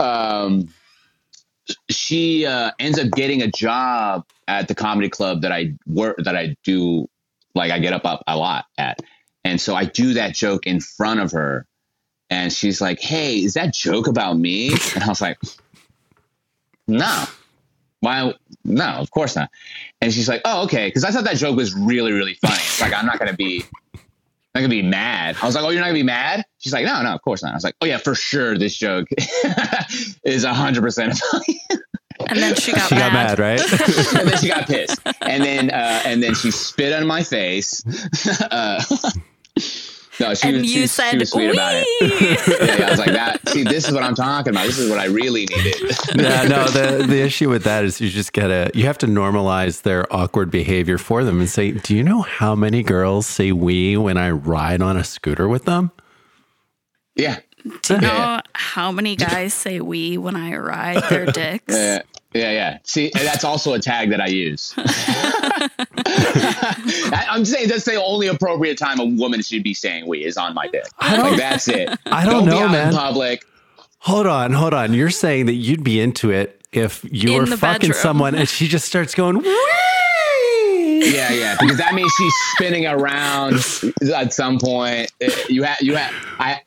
[0.00, 0.68] um,
[1.90, 6.36] she uh, ends up getting a job at the comedy club that I work that
[6.36, 7.08] I do
[7.54, 9.00] like I get up, up a lot at,
[9.44, 11.66] and so I do that joke in front of her,
[12.30, 15.38] and she's like, "Hey, is that joke about me?" And I was like,
[16.86, 17.26] "No."
[18.00, 18.32] Why?
[18.64, 19.50] No, of course not.
[20.00, 22.54] And she's like, "Oh, okay," because I thought that joke was really, really funny.
[22.54, 23.64] It's like I'm not gonna be,
[24.54, 25.36] not gonna be mad.
[25.42, 27.42] I was like, "Oh, you're not gonna be mad?" She's like, no, no, of course
[27.42, 27.52] not.
[27.52, 29.06] I was like, oh yeah, for sure, this joke
[30.24, 31.60] is hundred percent funny.
[32.28, 33.38] And then she got She got mad.
[33.38, 33.60] mad, right?
[34.18, 37.82] and then she got pissed, and then uh, and then she spit on my face.
[38.50, 38.82] Uh,
[40.20, 41.86] no, she And was, she, you was- she said, was sweet about it.
[42.60, 43.48] Yeah, yeah, I was like that.
[43.50, 44.66] See, this is what I'm talking about.
[44.66, 45.76] This is what I really needed.
[46.16, 49.82] yeah, no, the the issue with that is you just gotta you have to normalize
[49.82, 53.96] their awkward behavior for them and say, Do you know how many girls say we
[53.96, 55.92] when I ride on a scooter with them?
[57.18, 57.40] Yeah.
[57.82, 58.40] Do you know Yeah.
[58.54, 61.74] how many guys say we when I ride their dicks?
[61.74, 62.02] Yeah,
[62.32, 62.78] yeah, yeah.
[62.84, 64.72] See, that's also a tag that I use.
[64.78, 65.68] I,
[67.30, 70.54] I'm saying that's the only appropriate time a woman should be saying "we" is on
[70.54, 70.84] my dick.
[70.98, 71.36] I don't.
[71.36, 71.90] that's it.
[72.06, 72.88] I don't be know, out man.
[72.88, 73.44] In public.
[74.00, 74.94] Hold on, hold on.
[74.94, 78.02] You're saying that you'd be into it if you In were fucking bedroom.
[78.02, 79.56] someone and she just starts going, Wee!
[81.18, 83.54] Yeah, yeah, because that means she's spinning around
[84.14, 85.12] at some point.
[85.48, 86.12] You have, you have.
[86.38, 86.60] I.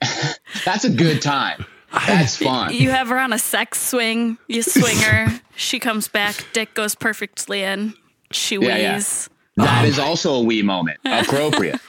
[0.65, 1.65] That's a good time.
[2.07, 2.73] That's fun.
[2.73, 4.37] You have her on a sex swing.
[4.47, 5.27] You swing her.
[5.53, 6.43] She comes back.
[6.53, 7.93] Dick goes perfectly in.
[8.31, 8.95] She Yeah, yeah.
[8.95, 9.29] wheezes.
[9.57, 10.97] That is also a wee moment.
[11.05, 11.79] Appropriate.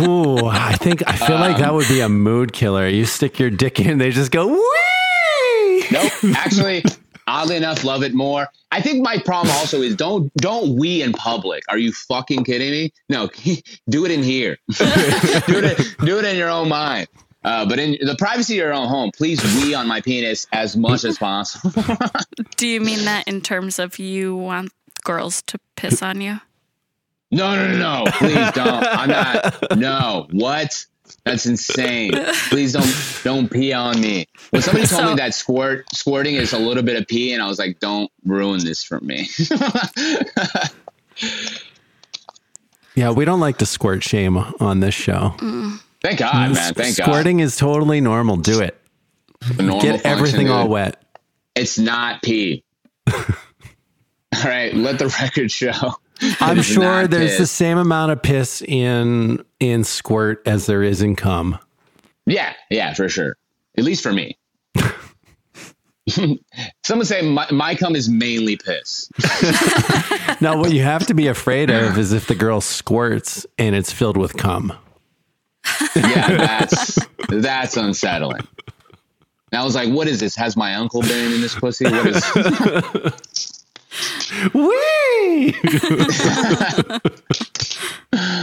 [0.00, 2.88] Ooh, I think I feel like that um, would be a mood killer.
[2.88, 5.86] You stick your dick in, they just go, Wee!
[5.92, 6.12] Nope.
[6.36, 6.82] Actually,
[7.26, 8.48] oddly enough, love it more.
[8.70, 11.64] I think my problem also is don't don't we in public.
[11.68, 12.92] Are you fucking kidding me?
[13.08, 13.28] No,
[13.88, 14.58] do it in here.
[14.68, 17.08] do it do it in your own mind.
[17.44, 20.76] Uh, but in the privacy of your own home, please wee on my penis as
[20.76, 21.70] much as possible.
[22.56, 24.72] Do you mean that in terms of you want
[25.04, 26.40] girls to piss on you?
[27.30, 28.10] no, no, no, no.
[28.14, 28.84] Please don't.
[28.84, 29.78] I'm not.
[29.78, 30.26] No.
[30.32, 30.86] What?
[31.24, 32.12] That's insane.
[32.48, 34.26] Please don't don't pee on me.
[34.50, 37.42] When somebody told So- me that squirt squirting is a little bit of pee, and
[37.42, 39.28] I was like, don't ruin this for me.
[42.96, 45.34] Yeah, we don't like to squirt shame on this show.
[45.36, 45.80] Mm.
[46.00, 46.54] Thank God, mm.
[46.54, 46.74] man.
[46.74, 47.04] Thank God.
[47.04, 48.36] Squirting is totally normal.
[48.38, 48.80] Do it.
[49.58, 51.02] Normal Get everything function, all wet.
[51.54, 52.64] It's not pee.
[53.12, 53.22] all
[54.42, 55.94] right, let the record show.
[56.40, 61.16] I'm sure there's the same amount of piss in in squirt as there is in
[61.16, 61.58] cum.
[62.26, 63.36] Yeah, yeah, for sure.
[63.78, 64.36] At least for me.
[66.84, 69.10] Someone say my, my cum is mainly piss.
[70.40, 73.90] Now, what you have to be afraid of is if the girl squirts and it's
[73.90, 74.72] filled with cum.
[75.94, 76.98] Yeah, that's
[77.28, 78.46] that's unsettling.
[79.52, 80.36] And I was like, what is this?
[80.36, 81.84] Has my uncle been in this pussy?
[81.86, 83.64] What is
[84.54, 85.54] Whee!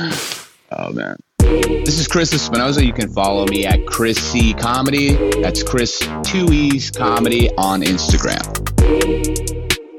[0.76, 1.18] Oh man.
[1.38, 2.84] This is Chris Espinoza.
[2.84, 5.14] You can follow me at Chris C Comedy.
[5.42, 8.42] That's Chris Two E's Comedy on Instagram.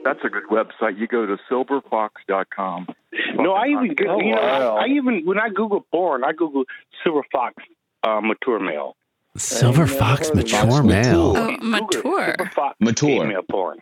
[0.03, 0.99] That's a good website.
[0.99, 2.89] You go to silverfox.com.
[3.37, 4.77] No, I even go, Oh, you know, wow.
[4.79, 6.65] I, I even when I Google porn, I Google
[7.05, 7.55] silver fox
[8.03, 8.97] uh, mature male.
[9.37, 11.35] Silver fox mature male.
[11.37, 12.35] Oh, mature.
[12.37, 13.23] Silver fox Mature.
[13.23, 13.79] female porn.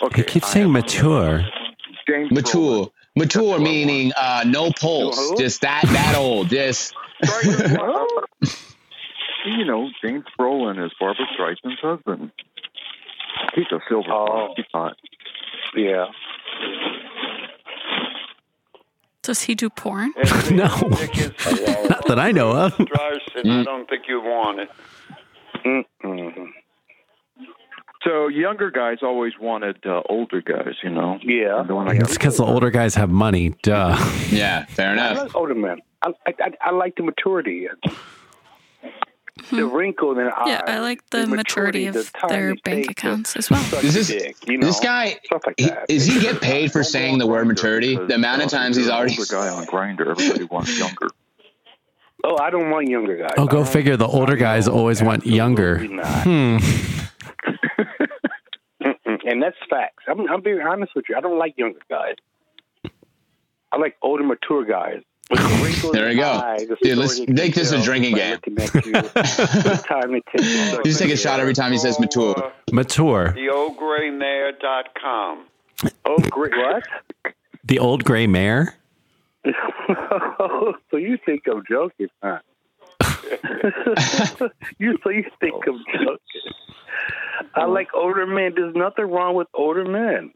[0.02, 0.20] Okay.
[0.22, 1.42] They keep saying mature.
[2.06, 2.90] James Mature.
[3.18, 5.32] Mature meaning uh, no pulse.
[5.38, 6.48] Just that that old.
[6.48, 6.94] Just
[9.46, 12.30] you know, James Brolin is Barbara Streisand's husband.
[13.54, 14.26] He's a silver Oh.
[14.26, 14.52] fox.
[14.56, 14.96] He's hot.
[15.74, 16.06] Yeah.
[19.22, 20.12] Does he do porn?
[20.50, 22.74] No, not that I know of.
[22.80, 23.18] I
[23.64, 24.70] don't think you want it.
[25.64, 26.44] Mm-hmm.
[28.04, 31.18] So younger guys always wanted uh, older guys, you know.
[31.22, 31.60] Yeah.
[31.60, 33.54] And the one I It's because the older guys have money.
[33.62, 33.96] Duh.
[34.30, 35.18] yeah, fair I enough.
[35.18, 35.80] like older men.
[36.02, 37.66] I, I, I, I like the maturity.
[39.52, 40.48] The wrinkle in their eyes.
[40.48, 43.62] Yeah, I like the maturity of the their bank accounts as well.
[43.84, 45.16] Is this dick, you know, this guy?
[45.24, 45.86] stuff like He, that.
[45.88, 47.94] is he get paid for saying the word maturity?
[47.96, 49.14] The amount of times he's already.
[49.16, 50.10] older guy on Grindr.
[50.10, 51.08] Everybody wants younger.
[52.24, 53.34] Oh, I don't want younger guys.
[53.38, 53.96] Oh, go figure.
[53.96, 55.86] The older guys always want younger.
[55.86, 56.24] Not.
[56.24, 56.58] Hmm.
[59.28, 60.04] And that's facts.
[60.08, 61.14] I'm, I'm being honest with you.
[61.14, 62.14] I don't like younger guys.
[63.70, 65.02] I like older, mature guys.
[65.78, 66.30] The There in we go.
[66.30, 68.38] eye, the Dude, let's make this a drinking game.
[68.46, 68.52] you.
[68.54, 71.96] the time it takes to suck You just take a shot every time he says
[71.98, 72.52] oh, mature.
[72.72, 73.32] Mature.
[73.32, 75.44] The oldgraymayor.com.
[76.04, 76.56] Oh, great.
[76.56, 76.82] What?
[77.64, 78.74] The old gray mare.
[79.44, 82.38] so you think I'm joking, huh?
[84.78, 86.52] you so you think I'm joking.
[87.54, 88.52] I like older men.
[88.56, 90.32] There's nothing wrong with older men.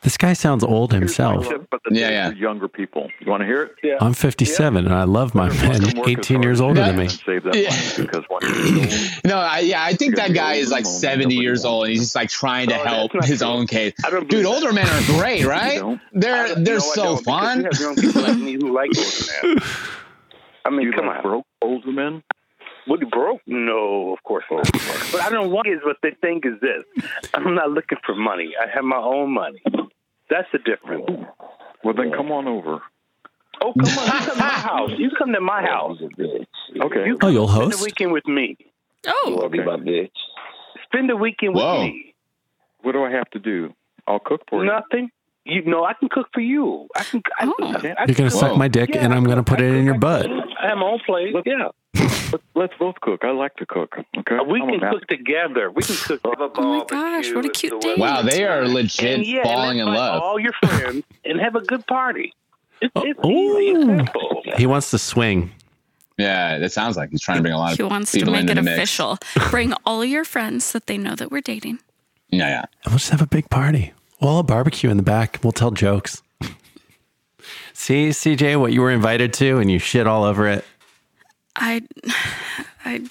[0.00, 1.48] This guy sounds old himself.
[1.48, 2.30] Tip for the Yeah, yeah.
[2.30, 3.10] younger people.
[3.18, 3.74] You want to hear it?
[3.82, 3.96] Yeah.
[4.00, 7.08] I'm 57 and I love my men Fucking work as 18 years older than me.
[7.08, 7.74] Save that Yeah.
[7.96, 8.88] because when
[9.24, 12.14] No, I, yeah, I think that guy is like 70 years old and he's just
[12.14, 13.48] like trying to Oh, help his true.
[13.48, 13.92] own case.
[14.08, 15.82] Dude, believe older men are great, right?
[16.12, 17.58] They're they're no, so fun.
[17.58, 19.62] You have young people like me who like older men.
[20.64, 21.22] I mean, you come like on.
[21.22, 22.22] broke older men.
[22.88, 23.40] Would you broke?
[23.46, 24.64] No, of course not.
[25.12, 26.84] but I don't want is what they think is this.
[27.34, 28.54] I'm not looking for money.
[28.60, 29.62] I have my own money.
[30.30, 31.04] That's the difference.
[31.84, 32.80] Well, then come on over.
[33.60, 34.06] Oh, come on.
[34.06, 34.90] You come to my house.
[34.98, 35.98] You come to my house.
[36.00, 37.06] Okay.
[37.06, 37.66] You Oh, come you'll host.
[37.68, 38.56] spend the weekend with me.
[39.06, 40.10] Oh, I'll be my bitch.
[40.84, 41.82] Spend the weekend with Whoa.
[41.82, 42.14] me.
[42.82, 43.74] What do I have to do?
[44.06, 44.70] I'll cook for you.
[44.70, 45.10] Nothing.
[45.44, 46.88] You know, I can cook for you.
[46.94, 47.22] I can.
[47.38, 47.54] I, Oh.
[47.60, 49.64] I, I You're going to suck my dick Yeah, and I'm going to put I
[49.64, 50.22] it in your I butt.
[50.26, 50.32] cook.
[50.62, 51.34] I have my own place.
[51.46, 51.68] Yeah.
[52.32, 53.24] Let's, let's both cook.
[53.24, 53.96] I like to cook.
[54.18, 54.36] Okay.
[54.36, 55.70] Uh, we I'm can cook together.
[55.70, 56.20] We can cook.
[56.24, 57.98] oh my gosh, what a cute date.
[57.98, 60.22] Wow, they are legit And yeah, falling and in love.
[60.22, 62.34] All your friends and have a good party.
[62.80, 63.70] It's, oh, it's Oh, easy.
[63.70, 63.96] It's ooh.
[63.96, 64.42] simple.
[64.56, 65.50] He wants to swing.
[66.16, 67.88] Yeah, that sounds like he's trying to bring a lot of people.
[67.90, 69.18] He wants to make it official.
[69.50, 71.78] Bring all your friends so that they know that we're dating.
[72.30, 72.64] Yeah, yeah.
[72.84, 73.92] And we'll just have a big party.
[74.20, 75.38] We'll all barbecue in the back.
[75.44, 76.20] We'll tell jokes.
[77.72, 80.64] See, CJ, what you were invited to and you shit all over it.
[81.58, 81.82] I,
[82.84, 83.02] I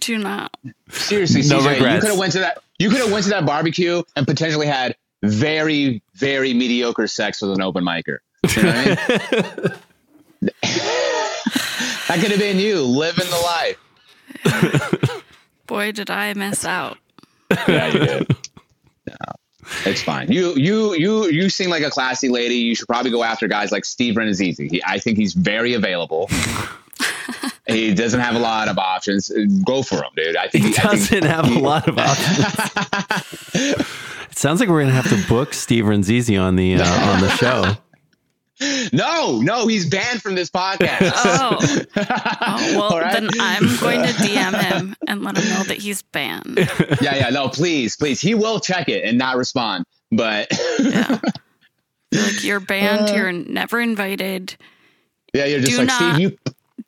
[0.00, 0.56] do not.
[0.90, 2.62] Seriously, No CJ, you could have went to that.
[2.78, 7.52] You could have went to that barbecue and potentially had very, very mediocre sex with
[7.52, 8.18] an open micer.
[8.56, 9.72] You know what I mean?
[12.08, 13.76] that could have been you living the
[14.44, 15.24] life.
[15.66, 16.98] Boy, did I miss out.
[17.50, 18.36] Yeah, you did.
[19.06, 19.14] No,
[19.86, 20.30] it's fine.
[20.30, 22.56] You, you, you, you seem like a classy lady.
[22.56, 24.70] You should probably go after guys like Steve Rannazzisi.
[24.70, 26.28] He, I think he's very available.
[27.66, 29.30] he doesn't have a lot of options.
[29.64, 30.36] Go for him, dude.
[30.36, 32.70] I think He I doesn't have a lot of options.
[33.54, 37.20] it sounds like we're going to have to book Steve Rannazzisi on the uh, on
[37.20, 37.72] the show.
[38.92, 41.10] No, no, he's banned from this podcast.
[41.16, 41.58] Oh,
[41.96, 43.12] oh well, All right.
[43.12, 46.56] then I'm going to DM him and let him know that he's banned.
[47.02, 48.20] yeah, yeah, no, please, please.
[48.20, 49.84] He will check it and not respond.
[50.12, 50.46] But
[50.78, 51.18] Yeah.
[52.12, 53.14] Like you're banned, Uh.
[53.14, 54.54] you're never invited.
[55.34, 56.20] yeah, you're just Do like not- Steve.
[56.30, 56.38] You,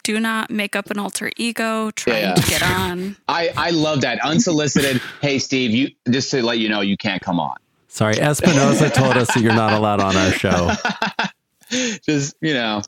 [0.06, 2.34] Do not make up an alter ego trying Yeah, yeah.
[2.36, 3.16] to get on.
[3.28, 5.02] I, I love that unsolicited.
[5.20, 7.56] hey, Steve, you just to let you know, you can't come on.
[7.88, 10.70] Sorry, Espinoza told us that you're not allowed on our show.
[12.04, 12.82] Just you know,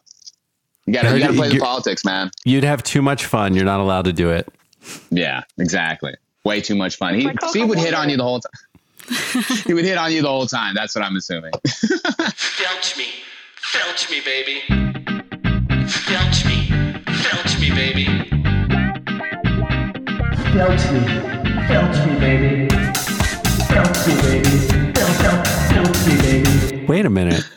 [0.86, 2.30] you gotta, you gotta play the politics, man.
[2.44, 3.56] You'd have too much fun.
[3.56, 4.46] You're not allowed to do it.
[5.10, 6.14] Yeah, exactly.
[6.44, 7.14] Way too much fun.
[7.14, 8.02] He Steve would hit on.
[8.02, 9.42] on you the whole time.
[9.66, 10.74] he would hit on you the whole time.
[10.76, 11.50] That's what I'm assuming.
[11.64, 13.06] Felch me.
[13.72, 14.62] Felch me, baby.
[15.88, 16.67] Felch me.
[17.78, 18.06] Felch me, baby.
[20.52, 21.00] Felch me.
[21.68, 22.68] Felch me, baby.
[23.68, 24.48] Felch me, baby.
[24.94, 25.36] Fel, fel,
[25.70, 26.14] felch me,
[26.72, 26.86] baby.
[26.86, 27.48] Wait a minute.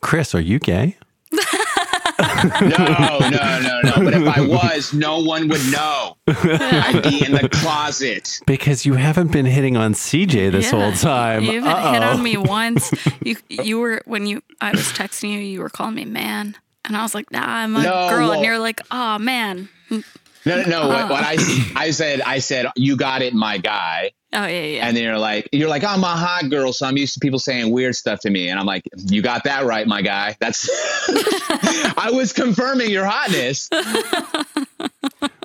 [0.00, 0.96] Chris, are you gay?
[1.32, 3.28] No, no,
[3.60, 3.92] no, no.
[3.96, 6.16] But if I was, no one would know.
[6.26, 8.40] I'd be in the closet.
[8.46, 10.80] Because you haven't been hitting on CJ this Yeah.
[10.80, 11.44] whole time.
[11.44, 12.14] You haven't hit Uh-oh.
[12.14, 12.92] on me once.
[13.22, 16.56] You you were when you I was texting you, you were calling me man.
[16.84, 18.28] And I was like, nah, I'm a No, girl.
[18.28, 19.68] well- and you're like, oh man.
[19.90, 20.02] No,
[20.56, 20.82] no, no.
[20.82, 21.08] Uh-huh.
[21.08, 21.36] What, what I
[21.76, 24.12] I said, I said, you got it, my guy.
[24.32, 24.86] Oh yeah, yeah.
[24.86, 27.38] And then you're like, you're like, I'm a hot girl, so I'm used to people
[27.40, 28.48] saying weird stuff to me.
[28.48, 30.36] And I'm like, you got that right, my guy.
[30.40, 30.68] That's.
[31.98, 33.68] I was confirming your hotness.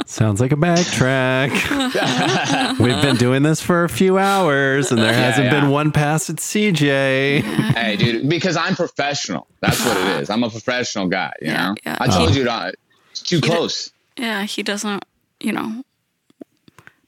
[0.07, 1.49] Sounds like a backtrack.
[2.79, 5.59] We've been doing this for a few hours and there Yeah, hasn't yeah.
[5.61, 7.41] been one pass at CJ.
[7.41, 9.47] hey, dude, because I'm professional.
[9.61, 10.29] That's what it is.
[10.29, 11.33] I'm a professional guy.
[11.41, 11.97] You Yeah, know, yeah.
[11.99, 12.33] I told Oh.
[12.33, 12.75] you not.
[13.11, 13.91] It's too He did- close.
[14.17, 15.03] Yeah, he doesn't,
[15.41, 15.83] you know,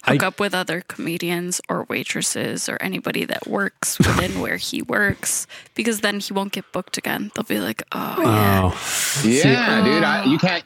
[0.04, 4.82] hook I- up with other comedians or waitresses or anybody that works within where he
[4.82, 7.32] works because then he won't get booked again.
[7.36, 8.72] They'll be like, oh, yeah.
[8.74, 10.04] Oh, Yeah, dude.
[10.04, 10.64] I, you can't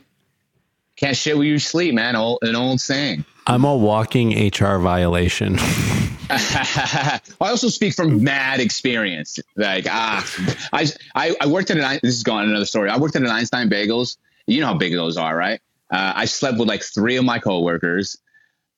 [1.02, 2.16] can't shit where you sleep, man.
[2.16, 3.26] Old, an old saying.
[3.48, 5.58] I'm a walking HR violation.
[6.30, 9.40] I also speak from mad experience.
[9.56, 10.24] Like, ah,
[10.72, 12.90] I, I, I worked at an, this is going another story.
[12.92, 14.18] I worked at an Einstein Bagels.
[14.46, 15.60] You know how big those are, right?
[15.90, 18.18] Uh, I slept with like three of my coworkers.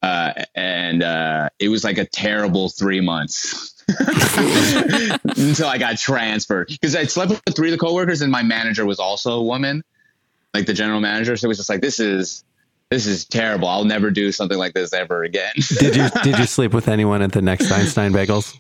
[0.01, 6.95] Uh, and, uh, it was like a terrible three months until I got transferred because
[6.95, 9.83] I slept with three of the coworkers and my manager was also a woman,
[10.53, 11.35] like the general manager.
[11.35, 12.43] So it was just like, this is,
[12.89, 13.67] this is terrible.
[13.67, 15.51] I'll never do something like this ever again.
[15.79, 18.55] Did you did you sleep with anyone at the next Einstein Bagels?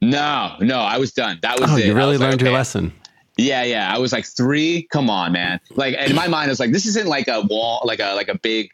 [0.00, 1.38] No, no, I was done.
[1.42, 1.86] That was Oh, it.
[1.86, 2.92] you really was like, learned your lesson.
[3.36, 3.92] Yeah, yeah.
[3.94, 4.82] I was like three.
[4.90, 5.60] Come on, man.
[5.76, 8.28] Like in my mind, I was like, this isn't like a wall, like a like
[8.28, 8.70] a big,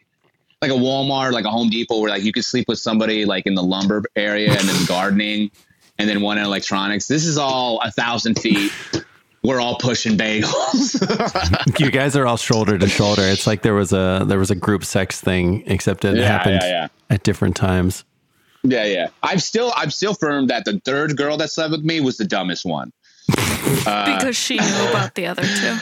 [0.61, 3.45] like a Walmart, like a Home Depot, where like you could sleep with somebody like
[3.45, 5.51] in the lumber area and then gardening,
[5.99, 7.05] and then one in electronics.
[7.07, 8.71] This is all a thousand feet.
[9.45, 10.99] We're all pushing bagels.
[11.79, 13.21] you guys are all shoulder to shoulder.
[13.21, 16.59] It's like there was a there was a group sex thing, except it Yeah, happened
[16.63, 16.87] yeah, yeah.
[17.15, 18.03] at different times.
[18.63, 19.07] yeah, yeah.
[19.21, 22.25] I'm still, I'm still firm that the third girl that slept with me was the
[22.25, 22.91] dumbest one.
[23.87, 25.77] Uh, because she knew about the other two.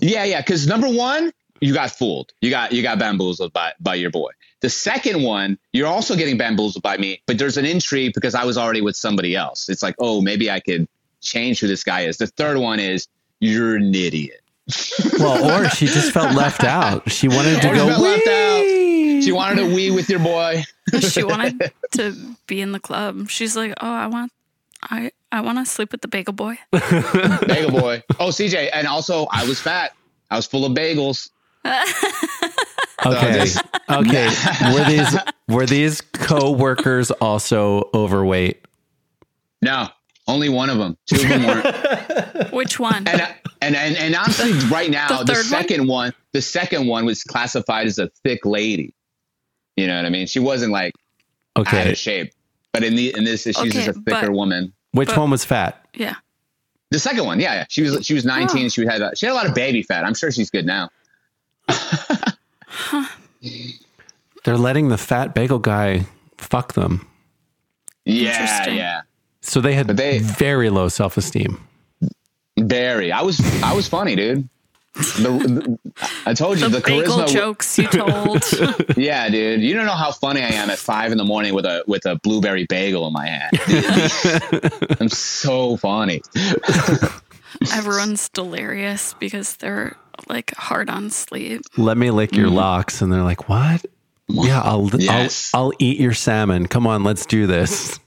[0.00, 0.40] Yeah, yeah.
[0.40, 2.32] Because number one, you got fooled.
[2.40, 4.30] You got you got bamboozled by by your boy.
[4.60, 8.44] The second one, you're also getting bamboozled by me, but there's an intrigue because I
[8.44, 9.68] was already with somebody else.
[9.68, 10.88] It's like, oh, maybe I could
[11.26, 12.16] change who this guy is.
[12.18, 13.08] The third one is
[13.40, 14.40] you're an idiot.
[15.18, 17.10] Well, or she just felt left out.
[17.10, 17.86] She wanted to Or go.
[17.88, 18.62] felt left out.
[19.22, 20.62] She wanted to wee with your boy.
[21.00, 23.28] She wanted to be in the club.
[23.30, 24.30] She's like, "Oh, I want,
[24.82, 28.02] I, I want to sleep with the bagel boy." Bagel boy.
[28.20, 29.92] Oh, CJ, and also I was fat.
[30.30, 31.30] I was full of bagels.
[33.04, 34.28] Okay, this- okay.
[34.74, 35.16] Were these
[35.48, 38.64] were these co-workers also overweight?
[39.62, 39.88] No,
[40.28, 40.96] only one of them.
[41.06, 42.52] Two of them weren't.
[42.52, 43.06] Which one?
[43.08, 43.20] And
[43.62, 45.44] and and, and honestly, right now, The the, third one?
[45.44, 46.12] second one?
[46.32, 48.92] the second one was classified as a thick lady.
[49.76, 50.26] You know what I mean?
[50.26, 50.94] She wasn't like
[51.56, 51.80] okay.
[51.82, 52.32] out of shape,
[52.72, 54.72] but in the in this, she's Okay, just a thicker but- woman.
[54.92, 55.86] which But- one was fat?
[55.94, 56.14] Yeah.
[56.90, 57.64] The second one, yeah, yeah.
[57.68, 58.66] She was she was 19.
[58.66, 58.68] Oh.
[58.68, 60.04] She had a, she had a lot of baby fat.
[60.04, 60.88] I'm sure she's good now.
[64.44, 66.06] They're letting the fat bagel guy
[66.38, 67.06] fuck them,
[68.04, 69.00] Yeah, yeah.
[69.46, 71.60] So they had they- very low self esteem.
[72.58, 73.12] Very.
[73.12, 74.48] I was I was funny, dude.
[74.94, 75.78] The, the-
[76.24, 77.28] I told you The, the, charisma.
[77.28, 78.42] jokes you told.
[78.96, 79.60] Yeah, dude.
[79.60, 82.06] You don't know how funny I am at five in the morning with a with
[82.06, 83.52] a blueberry bagel in my hand.
[85.00, 86.22] I'm so funny.
[87.74, 89.96] Everyone's delirious because they're
[90.28, 91.60] like hard on sleep.
[91.76, 92.54] Let me lick your Mhm.
[92.54, 93.84] locks, and they're like, "What?
[94.28, 95.50] Yeah, I'll Yes.
[95.52, 96.68] I'll I'll eat your salmon.
[96.68, 98.00] Come on, let's do this.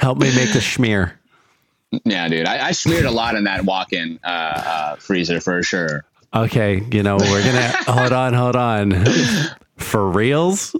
[0.00, 1.12] Help me make the schmear."
[2.04, 2.46] Yeah, dude.
[2.46, 6.04] I, I smeared a lot in that walk-in uh, uh, freezer for sure.
[6.34, 9.04] Okay, you know we're gonna hold on, hold on.
[9.76, 10.76] For reals?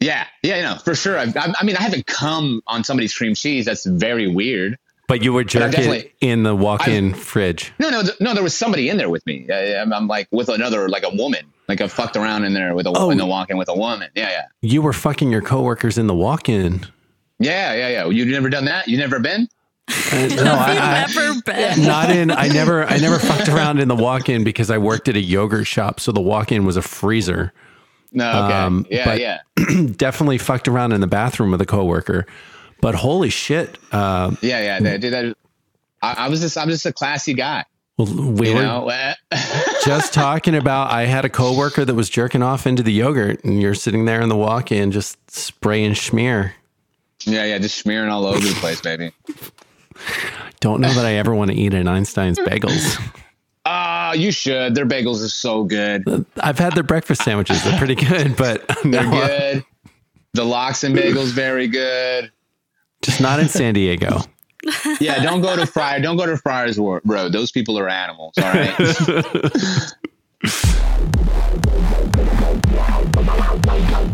[0.00, 1.16] Yeah, yeah, you know, for sure.
[1.16, 3.64] I've, I, I mean, I haven't come on somebody's cream cheese.
[3.66, 4.76] That's very weird.
[5.08, 7.72] But you were jerking in the walk-in fridge.
[7.78, 8.34] No, no, th- no.
[8.34, 9.46] There was somebody in there with me.
[9.50, 11.46] I, I'm, I'm like with another, like a woman.
[11.68, 13.10] Like I fucked around in there with a Oh.
[13.10, 14.10] in the walk-in with a woman.
[14.14, 16.86] Yeah, yeah, You were fucking your coworkers in the walk-in.
[17.42, 18.06] Yeah, yeah, yeah.
[18.08, 18.88] You've never done that?
[18.88, 19.48] You never been?
[19.88, 21.84] Uh, no, I, I, Never been.
[21.84, 22.30] not in.
[22.30, 22.84] I never.
[22.84, 26.12] I never fucked around in the walk-in because I worked at a yogurt shop, so
[26.12, 27.52] the walk-in was a freezer.
[28.12, 28.28] No.
[28.28, 28.54] Okay.
[28.54, 29.40] Um, yeah, but- yeah,
[29.96, 32.26] Definitely fucked around in the bathroom with a coworker.
[32.80, 34.80] But holy shit, uh, yeah, yeah.
[34.80, 35.36] That, dude, that,
[36.02, 37.64] I, I was just, I'm just a classy guy.
[37.96, 39.12] well, we You were know.
[39.84, 40.90] just talking about.
[40.90, 44.20] I had a coworker that was jerking off into the yogurt, and you're sitting there
[44.20, 46.52] in the walk-in just spraying schmear.
[47.26, 47.58] Yeah, yeah.
[47.58, 49.12] Just smearing all over the place, baby.
[50.60, 53.00] Don't know that I ever want to eat an Einstein's bagels.
[53.64, 54.74] Ah, you should.
[54.74, 56.04] Their bagels are so good.
[56.40, 59.64] I've had their breakfast sandwiches; they're pretty good, but They're good.
[60.34, 62.32] The lox and bagels very good.
[63.02, 64.20] just not in San Diego.
[65.00, 66.00] Yeah, don't go to Friar.
[66.00, 67.32] Don't go to Friars Road.
[67.32, 68.34] Those people are animals.
[68.38, 68.74] All right.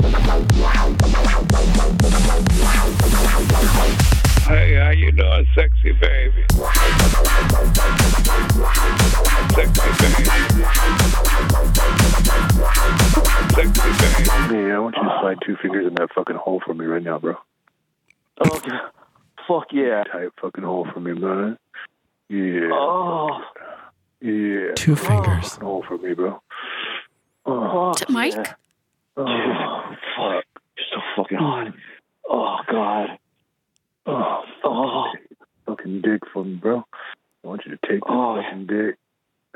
[4.46, 6.44] Hey, how you doing, sexy baby?
[9.54, 10.64] Sexy baby.
[13.54, 14.68] Sexy baby.
[14.68, 17.02] Yeah, I want you to slide two fingers in that fucking hole for me right
[17.02, 17.36] now, bro.
[18.46, 18.70] Okay.
[19.46, 20.04] Fuck yeah.
[20.12, 21.56] Tight fucking hole for me, man.
[22.28, 22.68] Yeah.
[22.72, 23.40] Oh.
[24.20, 24.72] Yeah.
[24.74, 25.48] Two fingers.
[25.54, 26.42] Fucking hole for me, bro.
[27.46, 28.34] Oh, Fuck To Mike?
[28.34, 28.54] yeah.
[29.18, 29.82] Oh,
[30.16, 30.44] fuck.
[30.76, 31.72] You're so fucking hot.
[32.28, 33.18] Oh God.
[34.06, 35.04] Oh, Oh.
[35.66, 36.84] fucking dick for me, bro.
[37.44, 38.36] I want you to take this Oh.
[38.42, 38.96] fucking dick.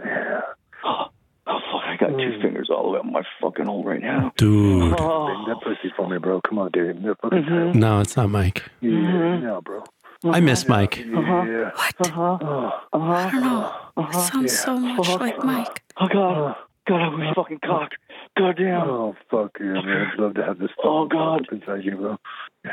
[0.05, 0.41] Yeah.
[0.85, 1.05] Oh,
[1.47, 1.83] oh fuck!
[1.85, 4.33] I got two fingers all the way up my fucking hole right now.
[4.37, 5.45] Dude, Bang Oh.
[5.47, 6.41] that pussy for me, bro.
[6.49, 7.03] Come on, dude.
[7.03, 7.75] That fucking Mhm.
[7.75, 8.65] no, it's not Mike.
[8.81, 9.43] Yeah, Mhm.
[9.43, 9.85] yeah, bro.
[10.25, 10.99] I miss Mike.
[10.99, 11.71] Yeah.
[11.75, 12.07] What?
[12.09, 12.39] Uh huh.
[12.41, 13.13] Oh, Uh huh.
[13.13, 13.73] I don't know.
[13.97, 14.19] Uh It huh.
[14.21, 15.21] sounds so much Fuck.
[15.21, 15.83] like Mike.
[15.99, 16.57] Oh God.
[16.89, 17.95] Oh, God, I was fucking cocked.
[18.37, 18.89] God damn.
[18.89, 20.09] oh, fuck yeah, man.
[20.13, 21.41] I'd love to have this fucking Oh, God.
[21.47, 22.17] up inside you, bro.
[22.65, 22.71] Yeah.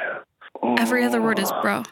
[0.61, 0.75] Oh.
[0.77, 1.83] Every other word is bro.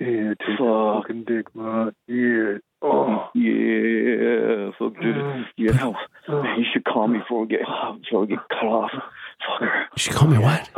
[0.00, 1.02] Yeah, take Fuck.
[1.02, 1.92] fucking dick, man.
[2.06, 2.58] Yeah.
[2.80, 3.28] Oh.
[3.34, 5.16] Yeah, fuck, dude.
[5.16, 5.44] Mm.
[5.56, 5.78] Yeah,
[6.28, 6.42] Oh.
[6.56, 7.60] you should call me before we get
[8.02, 8.90] before we get cut off.
[9.60, 9.82] Fucker.
[9.82, 10.70] You should call me what?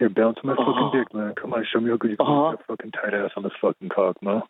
[0.00, 0.04] Oh.
[0.04, 0.90] Here, bounce my fucking Oh.
[0.92, 1.34] dick, man.
[1.34, 2.50] Come on, show me how good you can Uh-huh.
[2.52, 4.42] get that fucking tight ass on this fucking cock, man.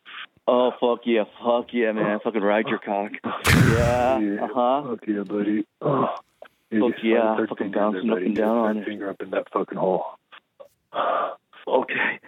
[0.46, 2.20] Oh fuck yeah, fuck yeah, man.
[2.22, 3.12] Fucking ride your cock.
[3.46, 4.18] Yeah.
[4.18, 4.44] Yeah.
[4.44, 4.82] Uh huh.
[4.90, 5.64] Fuck yeah, buddy.
[5.80, 6.14] Oh.
[6.70, 8.84] Look, yeah, Third fucking finger in bouncing there, up and down Third on it.
[8.86, 10.05] Finger up in that fucking hole.
[11.66, 12.18] Okay.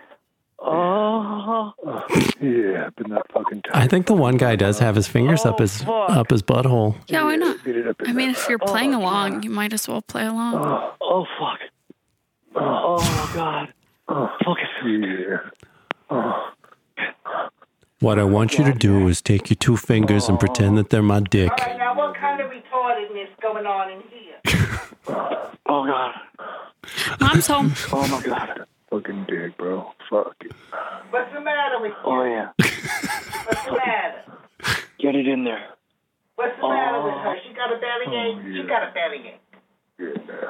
[0.59, 1.73] Oh.
[2.41, 5.51] Yeah, up in that fucking I think the one guy does have his fingers Oh,
[5.51, 6.97] up his up his butthole.
[7.07, 7.63] Yeah, why not?
[7.65, 10.25] Beat it up in I mean, if you're playing along, you might as well play
[10.27, 10.55] along.
[10.55, 11.59] Oh, oh fuck.
[12.93, 13.73] Oh god.
[14.09, 15.29] Oh, Fuck it.
[15.29, 15.51] Yeah.
[16.11, 16.51] Oh.
[18.01, 21.03] What I want you to do is take your two fingers and pretend that they're
[21.03, 21.51] my dick.
[21.53, 24.71] All right, now what kind of retardedness going on in here?
[25.73, 26.15] Oh god.
[27.21, 27.73] Mom's home.
[27.93, 28.67] Oh my god.
[28.91, 29.93] Fucking dick, bro.
[30.11, 30.53] Fuck it.
[31.11, 31.97] What's the matter with you?
[32.05, 32.49] Oh yeah.
[32.59, 34.23] What's the matter?
[34.99, 35.65] Get it in there.
[36.35, 37.37] What's the matter with her?
[37.37, 37.41] Oh.
[37.47, 38.37] She got a bellyache?
[38.37, 39.39] Oh, she got a bellyache.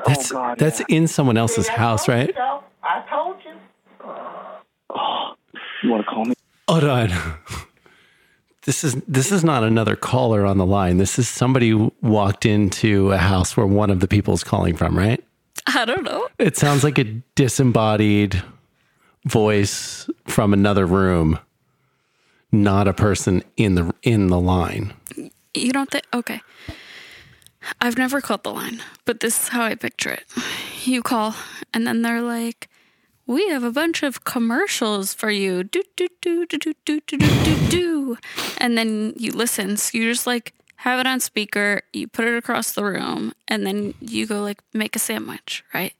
[0.07, 0.59] That's oh god.
[0.59, 2.29] that's in someone else's See, house, right?
[2.29, 2.65] You so.
[2.83, 3.53] I told you.
[4.91, 5.35] Oh.
[5.83, 6.35] You want to call me?
[6.69, 7.11] Hold on.
[8.65, 10.99] This is this is not another caller on the line.
[10.99, 14.77] This is somebody who walked into a house where one of the people is calling
[14.77, 15.25] from, right?
[15.67, 16.29] I don't know.
[16.39, 18.43] It sounds like a disembodied
[19.25, 21.39] voice from another room,
[22.53, 24.93] not a person in the in the line.
[25.55, 26.05] You don't think?
[26.13, 26.41] Okay.
[27.81, 30.25] I've never called the line, but this is how I picture it.
[30.85, 31.35] You call,
[31.75, 32.69] and then they're like,
[33.27, 37.19] "We have a bunch of commercials for you." Do do do do do do do
[37.19, 38.17] do do do,
[38.59, 39.77] and then you listen.
[39.77, 41.83] So you just like have it on speaker.
[41.93, 45.93] You put it across the room, and then you go like make a sandwich, right?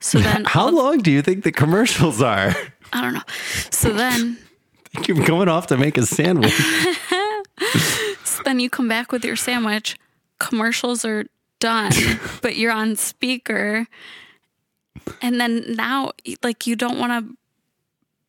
[0.00, 2.54] So then How long do you think the commercials are?
[2.92, 3.26] I don't know.
[3.70, 4.38] So then
[5.06, 6.54] You're going off to make a sandwich.
[8.24, 9.96] So then you come back with your sandwich.
[10.38, 11.24] Commercials are
[11.58, 11.92] done,
[12.42, 13.86] but you're on speaker.
[15.22, 16.12] And then now,
[16.42, 17.36] like, you don't want to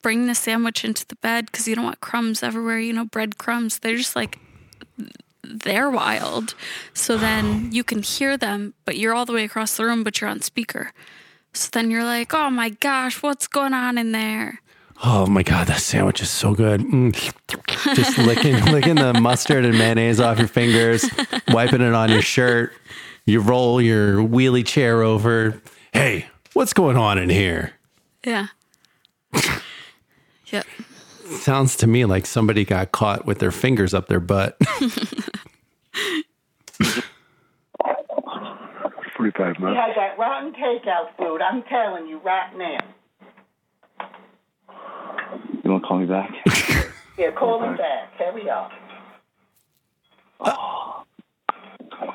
[0.02, 2.80] bring the sandwich into the bed because you don't want crumbs everywhere.
[2.80, 3.80] You know, breadcrumbs.
[3.80, 4.40] They're just like,
[5.44, 6.56] they're wild.
[6.94, 10.20] So then you can hear them, but you're all the way across the room, but
[10.20, 10.92] you're on speaker.
[11.54, 14.62] So then you're like, oh my gosh, what's going on in there?
[15.04, 16.82] Oh my god, that sandwich is so good.
[16.82, 17.14] Mm.
[17.96, 21.08] Just licking licking the mustard and mayonnaise off your fingers,
[21.50, 22.74] wiping it on your shirt.
[23.26, 25.62] You roll your wheelie chair over.
[25.94, 27.74] Hey, what's going on in here?
[28.26, 28.48] Yeah.
[30.48, 30.66] yep.
[31.40, 34.58] Sounds to me like somebody got caught with their fingers up their butt.
[39.16, 39.80] Forty-five She minutes.
[39.80, 41.42] had that rotten takeout food.
[41.42, 42.78] I'm telling you right now.
[45.68, 46.32] You want to call me back?
[47.18, 48.14] Yeah, call him back.
[48.14, 48.72] Hurry up.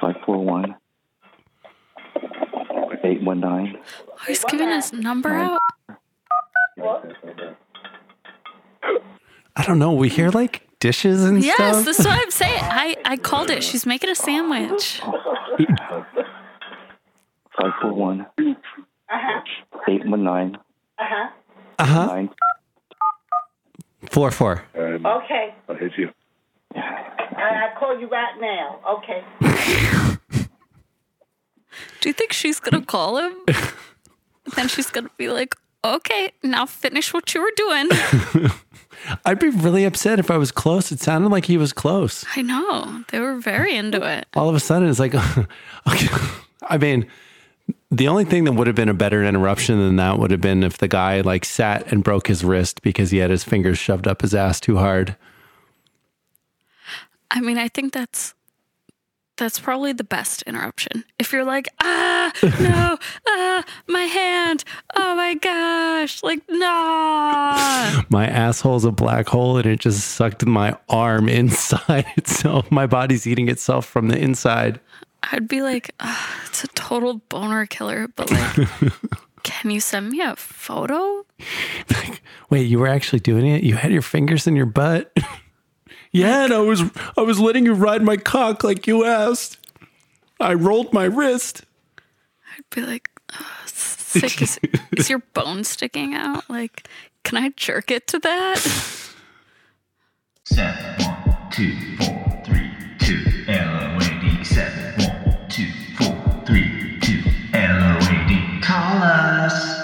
[0.01, 0.77] Five four one
[3.03, 3.79] eight one nine.
[4.09, 5.61] Oh, he's giving his number out.
[6.77, 7.05] What?
[9.57, 9.93] I don't know.
[9.93, 11.59] We hear like dishes and stuff.
[11.59, 11.85] Yes, stuff.
[11.85, 12.61] this is what I'm saying.
[12.63, 13.65] I, I called it.
[13.65, 15.01] She's making a sandwich.
[17.61, 19.41] Five four one Uh-huh.
[19.89, 20.57] eight one nine
[21.01, 21.29] Uh-huh.
[21.81, 22.27] Uh huh.
[24.03, 24.11] Nine.
[24.11, 24.63] Four four.
[24.77, 25.55] Um, Okay.
[25.69, 26.11] I'll hit you.
[26.75, 26.81] I,
[27.39, 28.81] I call you right now.
[28.99, 29.25] Okay.
[32.01, 33.35] Do you think she's gonna call him?
[34.57, 37.89] then she's gonna be like, "Okay, now finish what you were doing."
[39.25, 40.93] I'd be really upset if I was close.
[40.93, 42.25] It sounded like he was close.
[42.37, 44.27] I know they were very into it.
[44.35, 46.09] All of a sudden, it's like, okay.
[46.63, 47.07] I mean,
[47.93, 50.65] the only thing that would have been a better interruption than that would have been
[50.65, 54.09] if the guy like sat and broke his wrist because he had his fingers shoved
[54.09, 55.15] up his ass too hard.
[57.31, 58.35] I mean, I think that's
[59.37, 61.05] that's probably the best interruption.
[61.19, 62.97] If you're like, "Ah, no,
[63.29, 64.65] ah, my hand,
[64.97, 70.79] oh my gosh, like no." My asshole's a black hole and it just sucked my
[70.89, 72.71] arm inside itself.
[72.71, 74.81] My body's eating itself from the inside.
[75.31, 78.69] I'd be like, "Ah, "It's a total boner killer," but like,
[79.43, 81.25] can you send me a photo?
[82.51, 83.63] Wait, you were actually doing it?
[83.63, 85.17] You had your fingers in your butt?
[86.13, 86.83] yeah, and I was
[87.17, 89.59] I was letting you ride my cock like you asked.
[90.41, 91.65] I rolled my wrist.
[92.57, 94.43] I'd be like, "Ah, sick.
[94.43, 94.59] Is,
[94.97, 96.49] is your bone sticking out?
[96.51, 96.89] Like,
[97.25, 98.59] can I jerk it to that?
[100.45, 103.82] Seven, one, two, four, three, two, L
[108.93, 108.99] D.
[108.99, 109.79] Call us.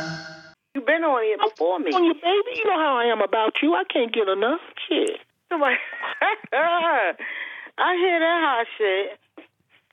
[0.75, 1.91] You've been on here before me.
[1.93, 2.59] On you, baby.
[2.59, 3.75] You know how I am about you.
[3.75, 4.61] I can't get enough.
[4.89, 5.19] Shit.
[5.49, 5.77] Somebody-
[7.81, 9.19] I hear that hot shit.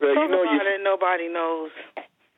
[0.01, 0.59] Well, Talk you know about you.
[0.75, 1.69] it, nobody knows.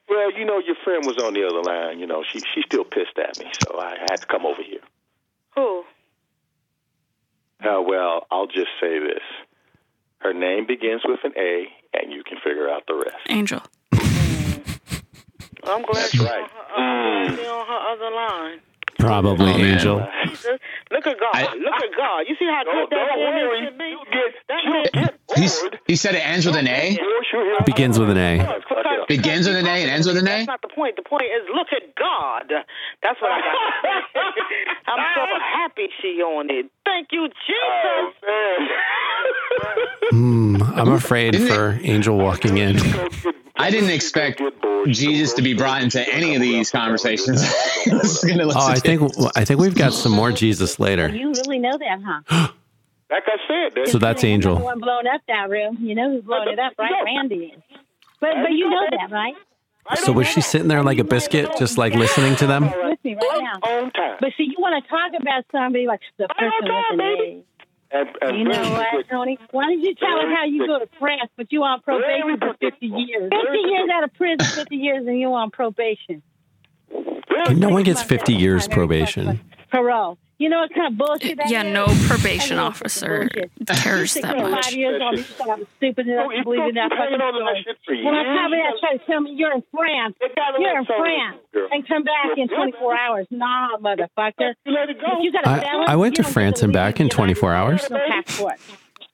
[0.09, 1.99] Well, you know your friend was on the other line.
[1.99, 4.79] You know she she's still pissed at me, so I had to come over here.
[5.55, 5.83] Who?
[7.63, 9.23] Uh, well, I'll just say this:
[10.19, 13.17] her name begins with an A, and you can figure out the rest.
[13.29, 13.61] Angel.
[15.67, 16.35] I'm glad she's on her,
[16.75, 18.59] I'm on her other line.
[18.99, 19.57] Probably Oh.
[19.57, 20.07] Angel.
[20.25, 20.57] Jesus,
[20.89, 21.35] look at God.
[21.59, 22.25] look at God.
[22.27, 23.95] You see how good that man is to me?
[24.49, 26.97] That man He's, he said it ends with an A,
[27.65, 28.59] Begins with an A.
[29.07, 30.29] begins with an A, and ends with an A.
[30.31, 30.95] That's not the point.
[30.95, 32.51] The point is, look at God.
[33.03, 34.33] That's what I got.
[34.87, 36.65] I'm so happy she on it.
[36.83, 38.13] Thank you, Jesus.
[40.11, 42.77] Hmm, I'm afraid for Angel walking in.
[43.57, 44.41] I didn't expect
[44.93, 47.41] Jesus to be brought into any of these conversations.
[47.85, 49.01] Just gonna listen Oh, I think
[49.35, 51.09] I think we've got some more Jesus later.
[51.09, 52.47] You really know that, huh?
[53.09, 54.59] Like I said, there's So that's The Angel.
[54.59, 55.77] one blowing up that room.
[55.79, 56.91] You know who's blowing it up, right?
[57.05, 57.55] Randy.
[58.19, 59.35] But but you know that, right?
[59.95, 62.65] So was she sitting there like a biscuit, just like listening to them?
[62.83, 63.87] With me right now.
[64.19, 67.43] But see, you want to talk about somebody like the person with an A.
[67.91, 69.39] and, and You know what, Tony?
[69.51, 72.53] Why don't you tell us how you go to France, but you on probation for
[72.59, 73.31] 50 years?
[73.31, 76.21] 50 years out of prison, 50 years, and you on probation.
[77.51, 79.39] No one gets 50 years probation.
[79.71, 80.17] Parole.
[80.39, 81.73] You know what kind of bullshit that Yeah, is?
[81.73, 83.27] no probation I mean, officer
[83.81, 84.65] cares that much.
[84.65, 88.05] Five years on, you I was stupid enough to believe in that fucking story.
[88.05, 88.79] When I come in, years.
[88.79, 91.67] try to tell me you're in France, gotta you're in France, girl.
[91.71, 93.27] and come back in 24 hours.
[93.31, 94.53] Nah, motherfucker.
[94.65, 95.19] You let it go.
[95.21, 97.81] You got a I, I went to don't France and back in 24 hours.
[97.83, 98.51] States, No.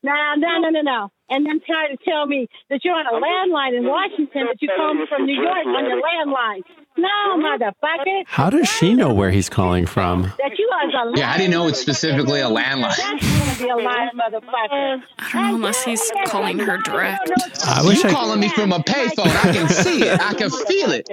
[0.06, 1.12] No, no, no, no, no.
[1.30, 4.70] And then try to tell me that you're on a landline in Washington, that you
[4.76, 6.64] call me from New York on your landline.
[6.96, 8.24] No, motherfucker.
[8.28, 10.32] How does she know where he's calling from?
[10.38, 12.96] That you are the Yeah, how do you know it's specifically a landline?
[12.98, 15.04] That's gonna be a lie, motherfucker.
[15.18, 17.32] I don't know unless he's calling her direct.
[17.66, 19.26] I wish you I calling me from a payphone?
[19.26, 20.22] I can see it.
[20.22, 21.10] I can feel it.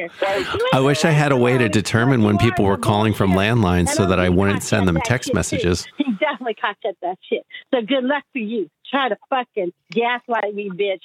[0.72, 4.06] I wish I had a way to determine when people were calling from landlines so
[4.06, 5.86] that I wouldn't send them text messages.
[5.96, 7.46] He definitely caught up that shit.
[7.72, 8.68] So good luck for you.
[8.90, 11.00] Try to fucking gaslight me, bitch.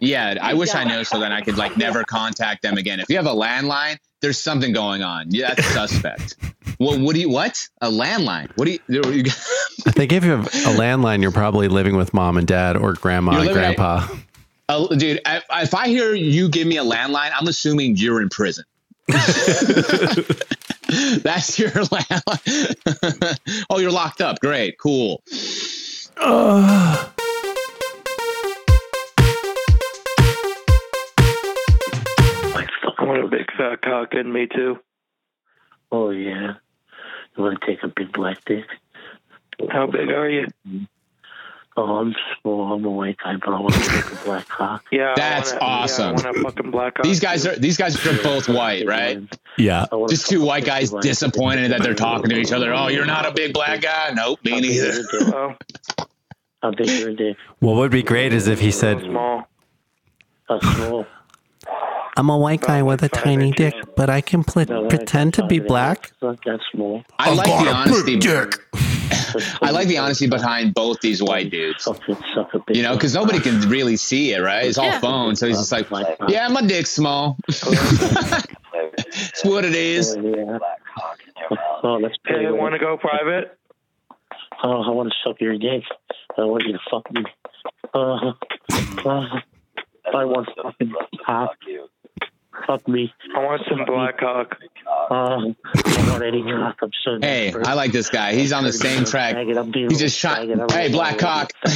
[0.00, 3.00] Yeah, I wish I know so then I could like never contact them again.
[3.00, 5.30] If you have a landline, there's something going on.
[5.30, 6.34] Yeah, that's suspect.
[6.80, 7.68] well, what do you what?
[7.80, 8.50] A landline?
[8.56, 8.80] What do you?
[8.88, 9.22] you
[9.86, 12.94] I think if you have a landline, you're probably living with mom and dad or
[12.94, 14.08] grandma and living at- grandpa.
[14.68, 18.30] Uh, dude, if, if I hear you give me a landline, I'm assuming you're in
[18.30, 18.64] prison.
[19.06, 19.16] That's
[21.56, 23.38] your landline.
[23.70, 24.40] oh, you're locked up.
[24.40, 25.22] Great, cool.
[26.16, 27.08] I
[33.16, 34.78] want a big fat uh, cock in me too.
[35.90, 36.54] Oh yeah.
[37.36, 38.64] You want to take a big black dick?
[39.70, 40.46] How big are you?
[41.78, 42.72] Oh, I'm small.
[42.72, 44.84] I'm a white guy, but I want to take a black cock.
[44.90, 46.16] Yeah, That's I wanna, awesome.
[46.16, 47.04] Yeah, I want a fucking black cock.
[47.04, 49.20] These guys are these guys are both white, right?
[49.58, 49.86] Yeah.
[50.08, 52.74] Just two white guys disappointed that they're talking to each other.
[52.74, 54.12] Oh, you're not a big black guy?
[54.14, 55.02] Nope, me neither.
[55.12, 55.54] Oh,
[56.62, 57.36] How big is your dick?
[57.58, 59.46] What would be great is if he said, small.
[60.48, 61.06] How small?
[62.16, 65.58] I'm a white guy with a tiny dick, but I can pl- pretend to be
[65.60, 66.10] black.
[66.12, 67.02] It's not that small.
[67.18, 68.18] I like the honesty.
[69.62, 71.86] I like the honesty behind both these white dudes.
[72.70, 74.64] You know, because nobody can really see it, right?
[74.66, 75.00] It's all Yeah.
[75.00, 75.86] phone, so he's just like,
[76.28, 77.36] "Yeah, my dick's small.
[77.48, 80.58] it's what it is." Yeah.
[81.82, 82.50] Oh, that's Hey, pretty.
[82.52, 83.56] want to go private?
[84.62, 85.82] Oh, I want to suck your dick.
[86.38, 87.24] I want you to fuck me.
[87.94, 88.32] Uh,
[89.04, 89.40] uh,
[90.14, 90.92] I want to fucking
[91.24, 91.56] cock.
[92.66, 93.12] Fuck me.
[93.36, 94.56] I want some black cock.
[95.10, 96.76] Uh, I want any cock.
[96.82, 98.34] I'm so Hey, I like this guy.
[98.34, 99.36] He's on the same track.
[99.36, 100.38] He just shot.
[100.70, 101.52] Hey, black cock.
[101.62, 101.72] Don't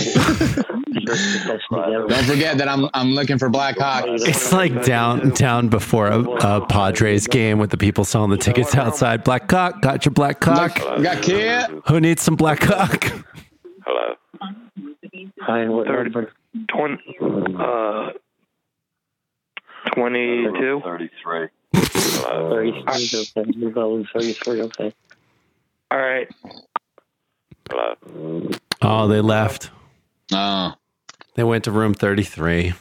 [2.25, 4.05] forget that I'm I'm looking for black cock.
[4.07, 8.75] It's like down down before a, a Padres game with the people selling the tickets
[8.75, 9.25] outside.
[9.25, 10.77] Black cock, got your black cock.
[11.03, 11.67] Got kid.
[11.89, 13.05] Who needs some black cock?
[13.85, 14.15] Hello.
[15.43, 16.33] Hi, what number?
[16.69, 16.99] Twen-
[17.59, 18.11] uh,
[19.95, 20.81] 22?
[20.85, 21.49] 33.
[21.75, 22.83] 33.
[23.43, 24.63] Okay, you're going 33.
[24.63, 24.95] Okay.
[25.91, 26.29] All right.
[28.83, 29.71] Oh, they left.
[30.33, 30.75] Oh,
[31.35, 32.73] They went to room 33.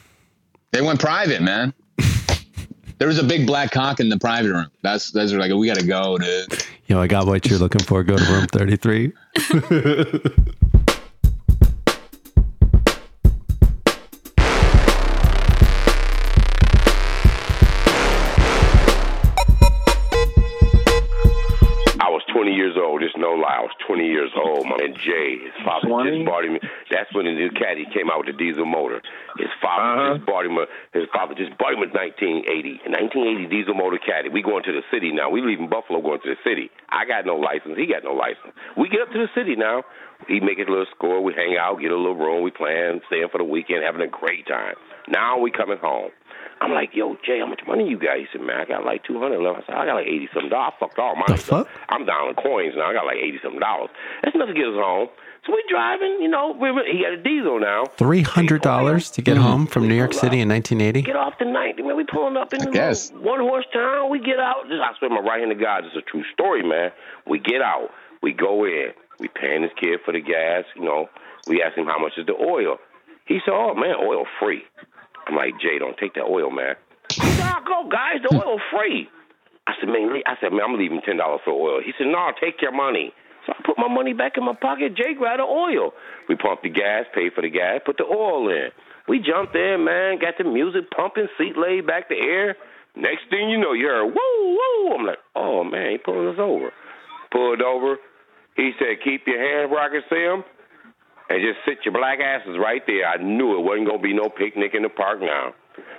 [0.72, 1.72] they went private, man.
[2.98, 4.66] There was a big black cock in the private room.
[4.82, 6.64] That's that's like we gotta go, dude.
[6.86, 8.04] Yo, I got what you're looking for.
[8.04, 9.12] Go to room 33.
[23.38, 23.58] lie.
[23.58, 24.66] I was 20 years old.
[24.66, 26.58] My man Jay, his father just bought him.
[26.90, 29.02] That's when the new caddy came out with the diesel motor.
[29.38, 30.14] His father uh-huh.
[30.16, 30.58] just bought him.
[30.58, 32.46] A, his father just bought him a 1980,
[32.86, 34.28] a 1980 diesel motor caddy.
[34.28, 35.30] We going to the city now.
[35.30, 36.70] We leaving Buffalo, going to the city.
[36.88, 37.76] I got no license.
[37.76, 38.56] He got no license.
[38.76, 39.84] We get up to the city now.
[40.28, 41.22] He make his little score.
[41.22, 42.42] We hang out, get a little room.
[42.42, 44.74] We plan, staying for the weekend, having a great time.
[45.08, 46.10] Now we coming home.
[46.60, 48.18] I'm like, yo, Jay, how much money you got?
[48.18, 49.64] He said, man, I got like 200 left.
[49.64, 50.74] I said, I got like 80 something dollars.
[50.76, 51.24] I fucked all mine.
[51.28, 51.68] The fuck?
[51.88, 52.90] I'm down in coins now.
[52.90, 53.90] I got like 80 something dollars.
[54.22, 55.08] That's enough to get us home.
[55.46, 57.86] So we driving, you know, we he got a diesel now.
[57.96, 60.20] Three hundred dollars to get home from New York mm-hmm.
[60.20, 61.00] City in 1980.
[61.00, 61.78] Get off the night.
[61.78, 63.10] Man, we pulling up in the guess.
[63.12, 64.10] one horse town.
[64.10, 64.68] We get out.
[64.68, 66.90] This, I swear, my right hand to God, this is a true story, man.
[67.26, 67.88] We get out.
[68.22, 68.92] We go in.
[69.18, 70.64] We paying this kid for the gas.
[70.76, 71.08] You know,
[71.46, 72.76] we ask him how much is the oil.
[73.24, 74.64] He said, "Oh man, oil free."
[75.30, 76.74] I'm like, Jay, don't take that oil, man.
[77.14, 78.18] He said, "I'll go, guys.
[78.28, 79.08] The oil free."
[79.66, 81.80] I said, man, I said, man, I'm leaving ten dollars for oil.
[81.84, 83.12] He said, no, take your money.
[83.46, 84.96] So I put my money back in my pocket.
[84.96, 85.92] Jay grabbed the oil.
[86.28, 88.70] We pumped the gas, paid for the gas, put the oil in.
[89.06, 92.56] We jumped in, man, got the music pumping, seat laid back the air.
[92.96, 94.94] Next thing you know, you heard woo woo.
[94.98, 96.72] I'm like, oh man, he pulling us over.
[97.30, 97.96] Pulled over.
[98.56, 100.42] He said, keep your hands where I can see 'em,
[101.30, 103.06] and just sit your black asses right there.
[103.06, 105.54] I knew it wasn't gonna be no picnic in the park now.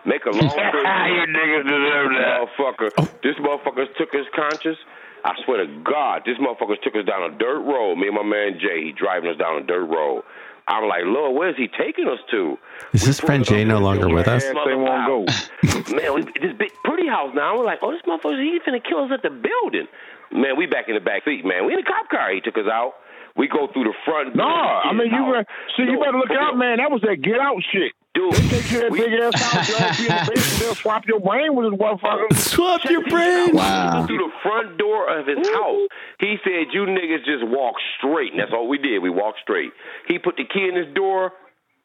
[0.06, 0.84] Make a long story.
[0.84, 2.44] you niggas deserve that.
[2.44, 3.10] Motherfucker, oh.
[3.24, 4.78] this motherfucker took his conscience.
[5.24, 7.96] I swear to God, this motherfucker took us down a dirt road.
[7.96, 10.24] Me and my man Jay, he driving us down a dirt road.
[10.68, 12.58] I'm like, Lord, where's he taking us to?
[12.94, 14.44] Is this friend Jay no longer with us?
[14.44, 15.96] They won't go.
[15.96, 17.58] man, we, this big pretty house now.
[17.58, 19.88] We're like, oh, this motherfucker, he finna kill us at the building.
[20.32, 21.66] Man, we back in the back seat, man.
[21.66, 22.34] We in a cop car.
[22.34, 22.94] He took us out.
[23.38, 24.36] We go through the front.
[24.36, 24.46] Door.
[24.46, 24.86] No, door.
[24.86, 25.34] I mean you.
[25.34, 25.46] Re-
[25.78, 26.78] see, you better look out, man.
[26.78, 27.94] That was that get out shit.
[28.14, 31.08] Dude, they take you to big ass house, drag you in the basement, they'll swap
[31.08, 32.28] your brain with this motherfucker.
[32.36, 33.56] Swap your brain.
[33.56, 34.06] Wow.
[34.06, 35.88] Through the front door of his house.
[36.20, 39.00] He said, "You niggas just walk straight," and that's all we did.
[39.02, 39.72] We walked straight.
[40.10, 41.32] He put the key in his door.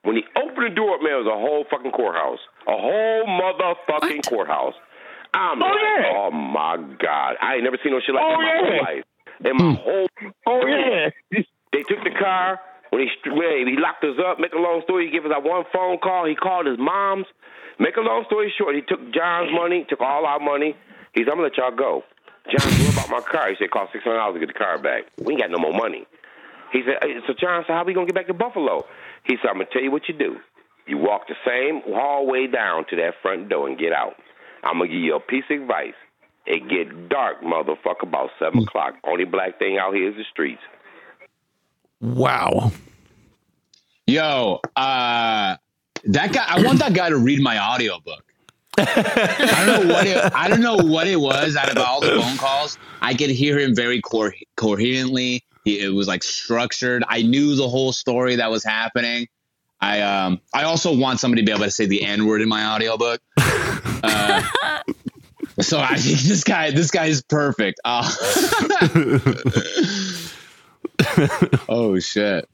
[0.03, 4.27] When he opened the door, man, it was a whole fucking courthouse, a whole motherfucking
[4.29, 4.75] courthouse.
[5.35, 6.13] I'm Oh, like, yeah.
[6.15, 8.85] oh my god, I ain't never seen no shit like Oh, that in my yeah.
[8.85, 9.05] whole life.
[9.45, 9.75] In my hmm.
[9.83, 10.09] whole,
[10.47, 11.11] Oh yeah.
[11.73, 12.61] they took the car.
[12.91, 15.33] When he st- when he locked us up, make a long story, he gave us
[15.35, 16.25] that one phone call.
[16.27, 17.27] He called his mom's.
[17.79, 20.75] Make a long story short, he took John's money, took all our money.
[21.13, 22.05] He said, I'm gonna let y'all go.
[22.49, 23.51] John, what about my car?
[23.51, 25.05] He said, it cost six hundred dollars to get the car back.
[25.19, 26.07] We ain't got no more money.
[26.73, 28.85] He said, hey, so John said, how we gonna get back to Buffalo?
[29.25, 30.37] He said, I'm gonna tell you what you do.
[30.87, 34.15] You walk the same hallway down to that front door and get out.
[34.63, 35.99] I'm gonna give you a piece of advice.
[36.47, 38.95] It get dark, motherfucker, about seven o'clock.
[39.05, 40.63] Only black thing out here is the streets.
[42.01, 42.73] Wow.
[44.07, 45.57] Yo, uh,
[46.05, 46.45] that guy.
[46.47, 48.25] I want that guy to read my audiobook.
[48.79, 50.33] I don't know what it.
[50.35, 51.57] I don't know what it was.
[51.57, 55.43] Out of all the phone calls, I could hear him very cor- coherently.
[55.65, 57.03] He, it was like structured.
[57.09, 59.27] I knew the whole story that was happening.
[59.81, 60.41] I um.
[60.55, 63.21] I also want somebody to be able to say the N word in my audiobook.
[64.03, 64.43] Uh,
[65.61, 66.71] so I think this guy.
[66.71, 67.81] This guy is perfect.
[67.85, 68.09] Uh,
[71.69, 72.49] oh shit.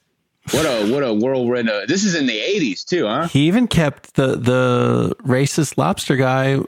[0.51, 1.69] What a what a whirlwind!
[1.69, 3.29] Of, this is in the '80s too, huh?
[3.29, 6.59] He even kept the the racist lobster guy.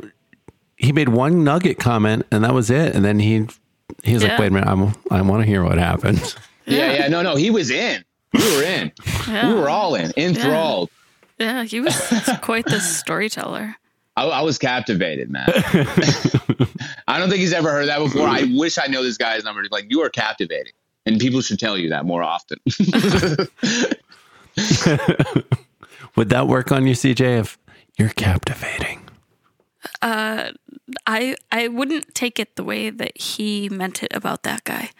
[0.76, 2.94] He made one nugget comment, and that was it.
[2.94, 3.48] And then he
[4.04, 4.30] he's Yeah.
[4.30, 6.34] like, "Wait a minute, I'm, I want to hear what happened."
[6.66, 8.02] Yeah, yeah, no, no, he was in.
[8.32, 8.90] We were in.
[9.28, 9.48] Yeah.
[9.48, 10.88] We were all in, enthralled.
[11.38, 11.94] Yeah, he was
[12.40, 13.76] quite the storyteller.
[14.16, 15.46] I, I was captivated, man.
[17.08, 18.26] I don't think he's ever heard that before.
[18.28, 19.62] I wish I know this guy's number.
[19.70, 20.72] Like, you are captivating,
[21.04, 22.58] and people should tell you that more often.
[26.16, 27.40] Would that work on you, CJ?
[27.40, 27.58] If
[27.98, 29.00] you're captivating,
[30.00, 30.52] Uh,
[31.06, 34.90] I I wouldn't take it the way that he meant it about that guy.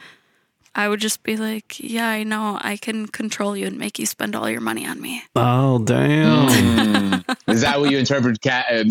[0.77, 4.07] I would just be like, yeah, I know, I can control you and make you
[4.07, 5.23] spend all your money on me.
[5.37, 7.25] oh damn!
[7.47, 8.41] Is that what you interpret?
[8.41, 8.67] Cat?
[8.71, 8.85] Uh,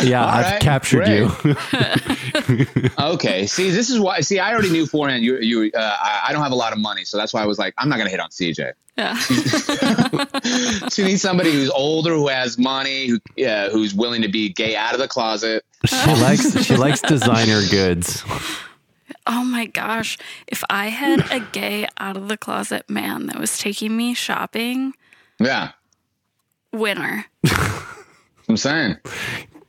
[0.02, 1.30] yeah, All I've right, captured you.
[2.98, 3.46] okay.
[3.46, 4.20] See, this is why.
[4.20, 5.22] See, I already knew beforehand.
[5.24, 5.70] You, you.
[5.74, 7.74] Uh, I, I don't have a lot of money, so that's why I was like,
[7.78, 8.72] I'm not gonna hit on CJ.
[8.98, 9.16] Yeah.
[10.90, 14.74] She needs somebody who's older, who has money, who uh, who's willing to be gay
[14.76, 15.64] out of the closet.
[15.86, 18.24] she likes she likes designer goods.
[19.26, 20.18] Oh my gosh.
[20.46, 24.94] If I had a gay out of the closet man that was taking me shopping,
[25.38, 25.72] Yeah,
[26.72, 27.26] winner.
[28.48, 28.96] I'm saying.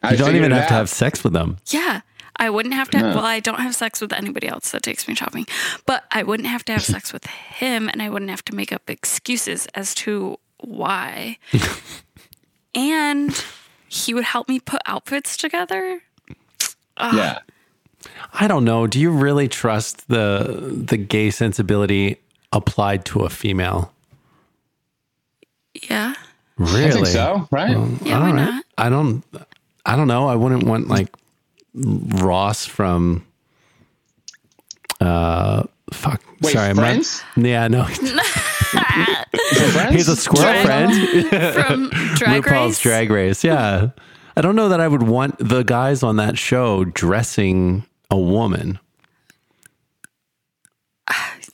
[0.04, 1.58] I You don't even it have to have sex with them.
[1.68, 2.02] Yeah.
[2.38, 3.10] I wouldn't have to, No.
[3.10, 5.46] well, I don't have sex with anybody else that takes me shopping,
[5.86, 8.72] but I wouldn't have to have sex with him and I wouldn't have to make
[8.72, 11.38] up excuses as to why.
[12.76, 13.44] and
[13.88, 16.02] he would help me put outfits together.
[16.98, 17.14] Ugh.
[17.16, 17.40] Yeah.
[18.34, 18.88] I don't know.
[18.88, 22.18] Do you really trust the the gay sensibility
[22.54, 23.92] applied to a female?
[25.90, 26.14] Yeah.
[26.58, 27.06] Really?
[27.06, 27.76] so, right?
[27.76, 28.36] Well, Yeah, all why right.
[28.36, 28.66] not?
[28.78, 29.24] I don't.
[29.86, 30.28] I don't know.
[30.28, 31.08] I wouldn't want like
[31.74, 33.26] Ross from.
[35.00, 36.22] Uh, fuck.
[36.42, 37.24] Wait, sorry, I'm not- Friends?
[37.36, 37.84] yeah, no.
[39.90, 40.94] He's a squirrel Drag- friend
[41.54, 42.80] from Drag RuPaul's Race?
[42.82, 43.44] Drag Race.
[43.44, 43.90] Yeah,
[44.38, 48.80] I don't know that I would want the guys on that show dressing a woman.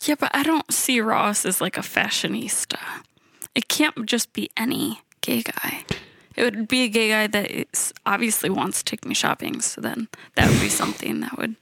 [0.07, 2.79] Yeah, but I don't see Ross as like a fashionista.
[3.53, 5.83] It can't just be any gay guy.
[6.35, 9.59] It would be a gay guy that is obviously wants to take me shopping.
[9.59, 11.55] So then that would be something that would.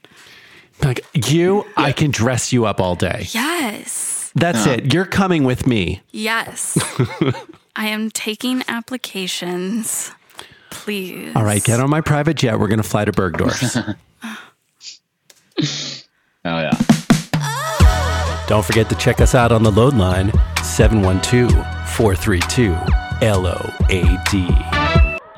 [0.82, 3.26] Like you, I can dress you up all day.
[3.30, 4.30] Yes.
[4.34, 4.92] That's it.
[4.92, 6.02] You're coming with me.
[6.12, 6.78] Yes.
[7.76, 10.12] I am taking applications.
[10.70, 11.34] Please.
[11.34, 12.60] All right, get on my private jet.
[12.60, 13.78] We're going to fly to Bergdorf's.
[15.58, 16.78] Oh yeah.
[18.46, 20.30] Don't forget to check us out on the load line
[20.62, 21.50] 712
[21.96, 22.72] 432
[23.22, 24.30] LOAD.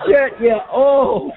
[0.07, 0.67] Shit, yeah.
[0.71, 1.33] Oh.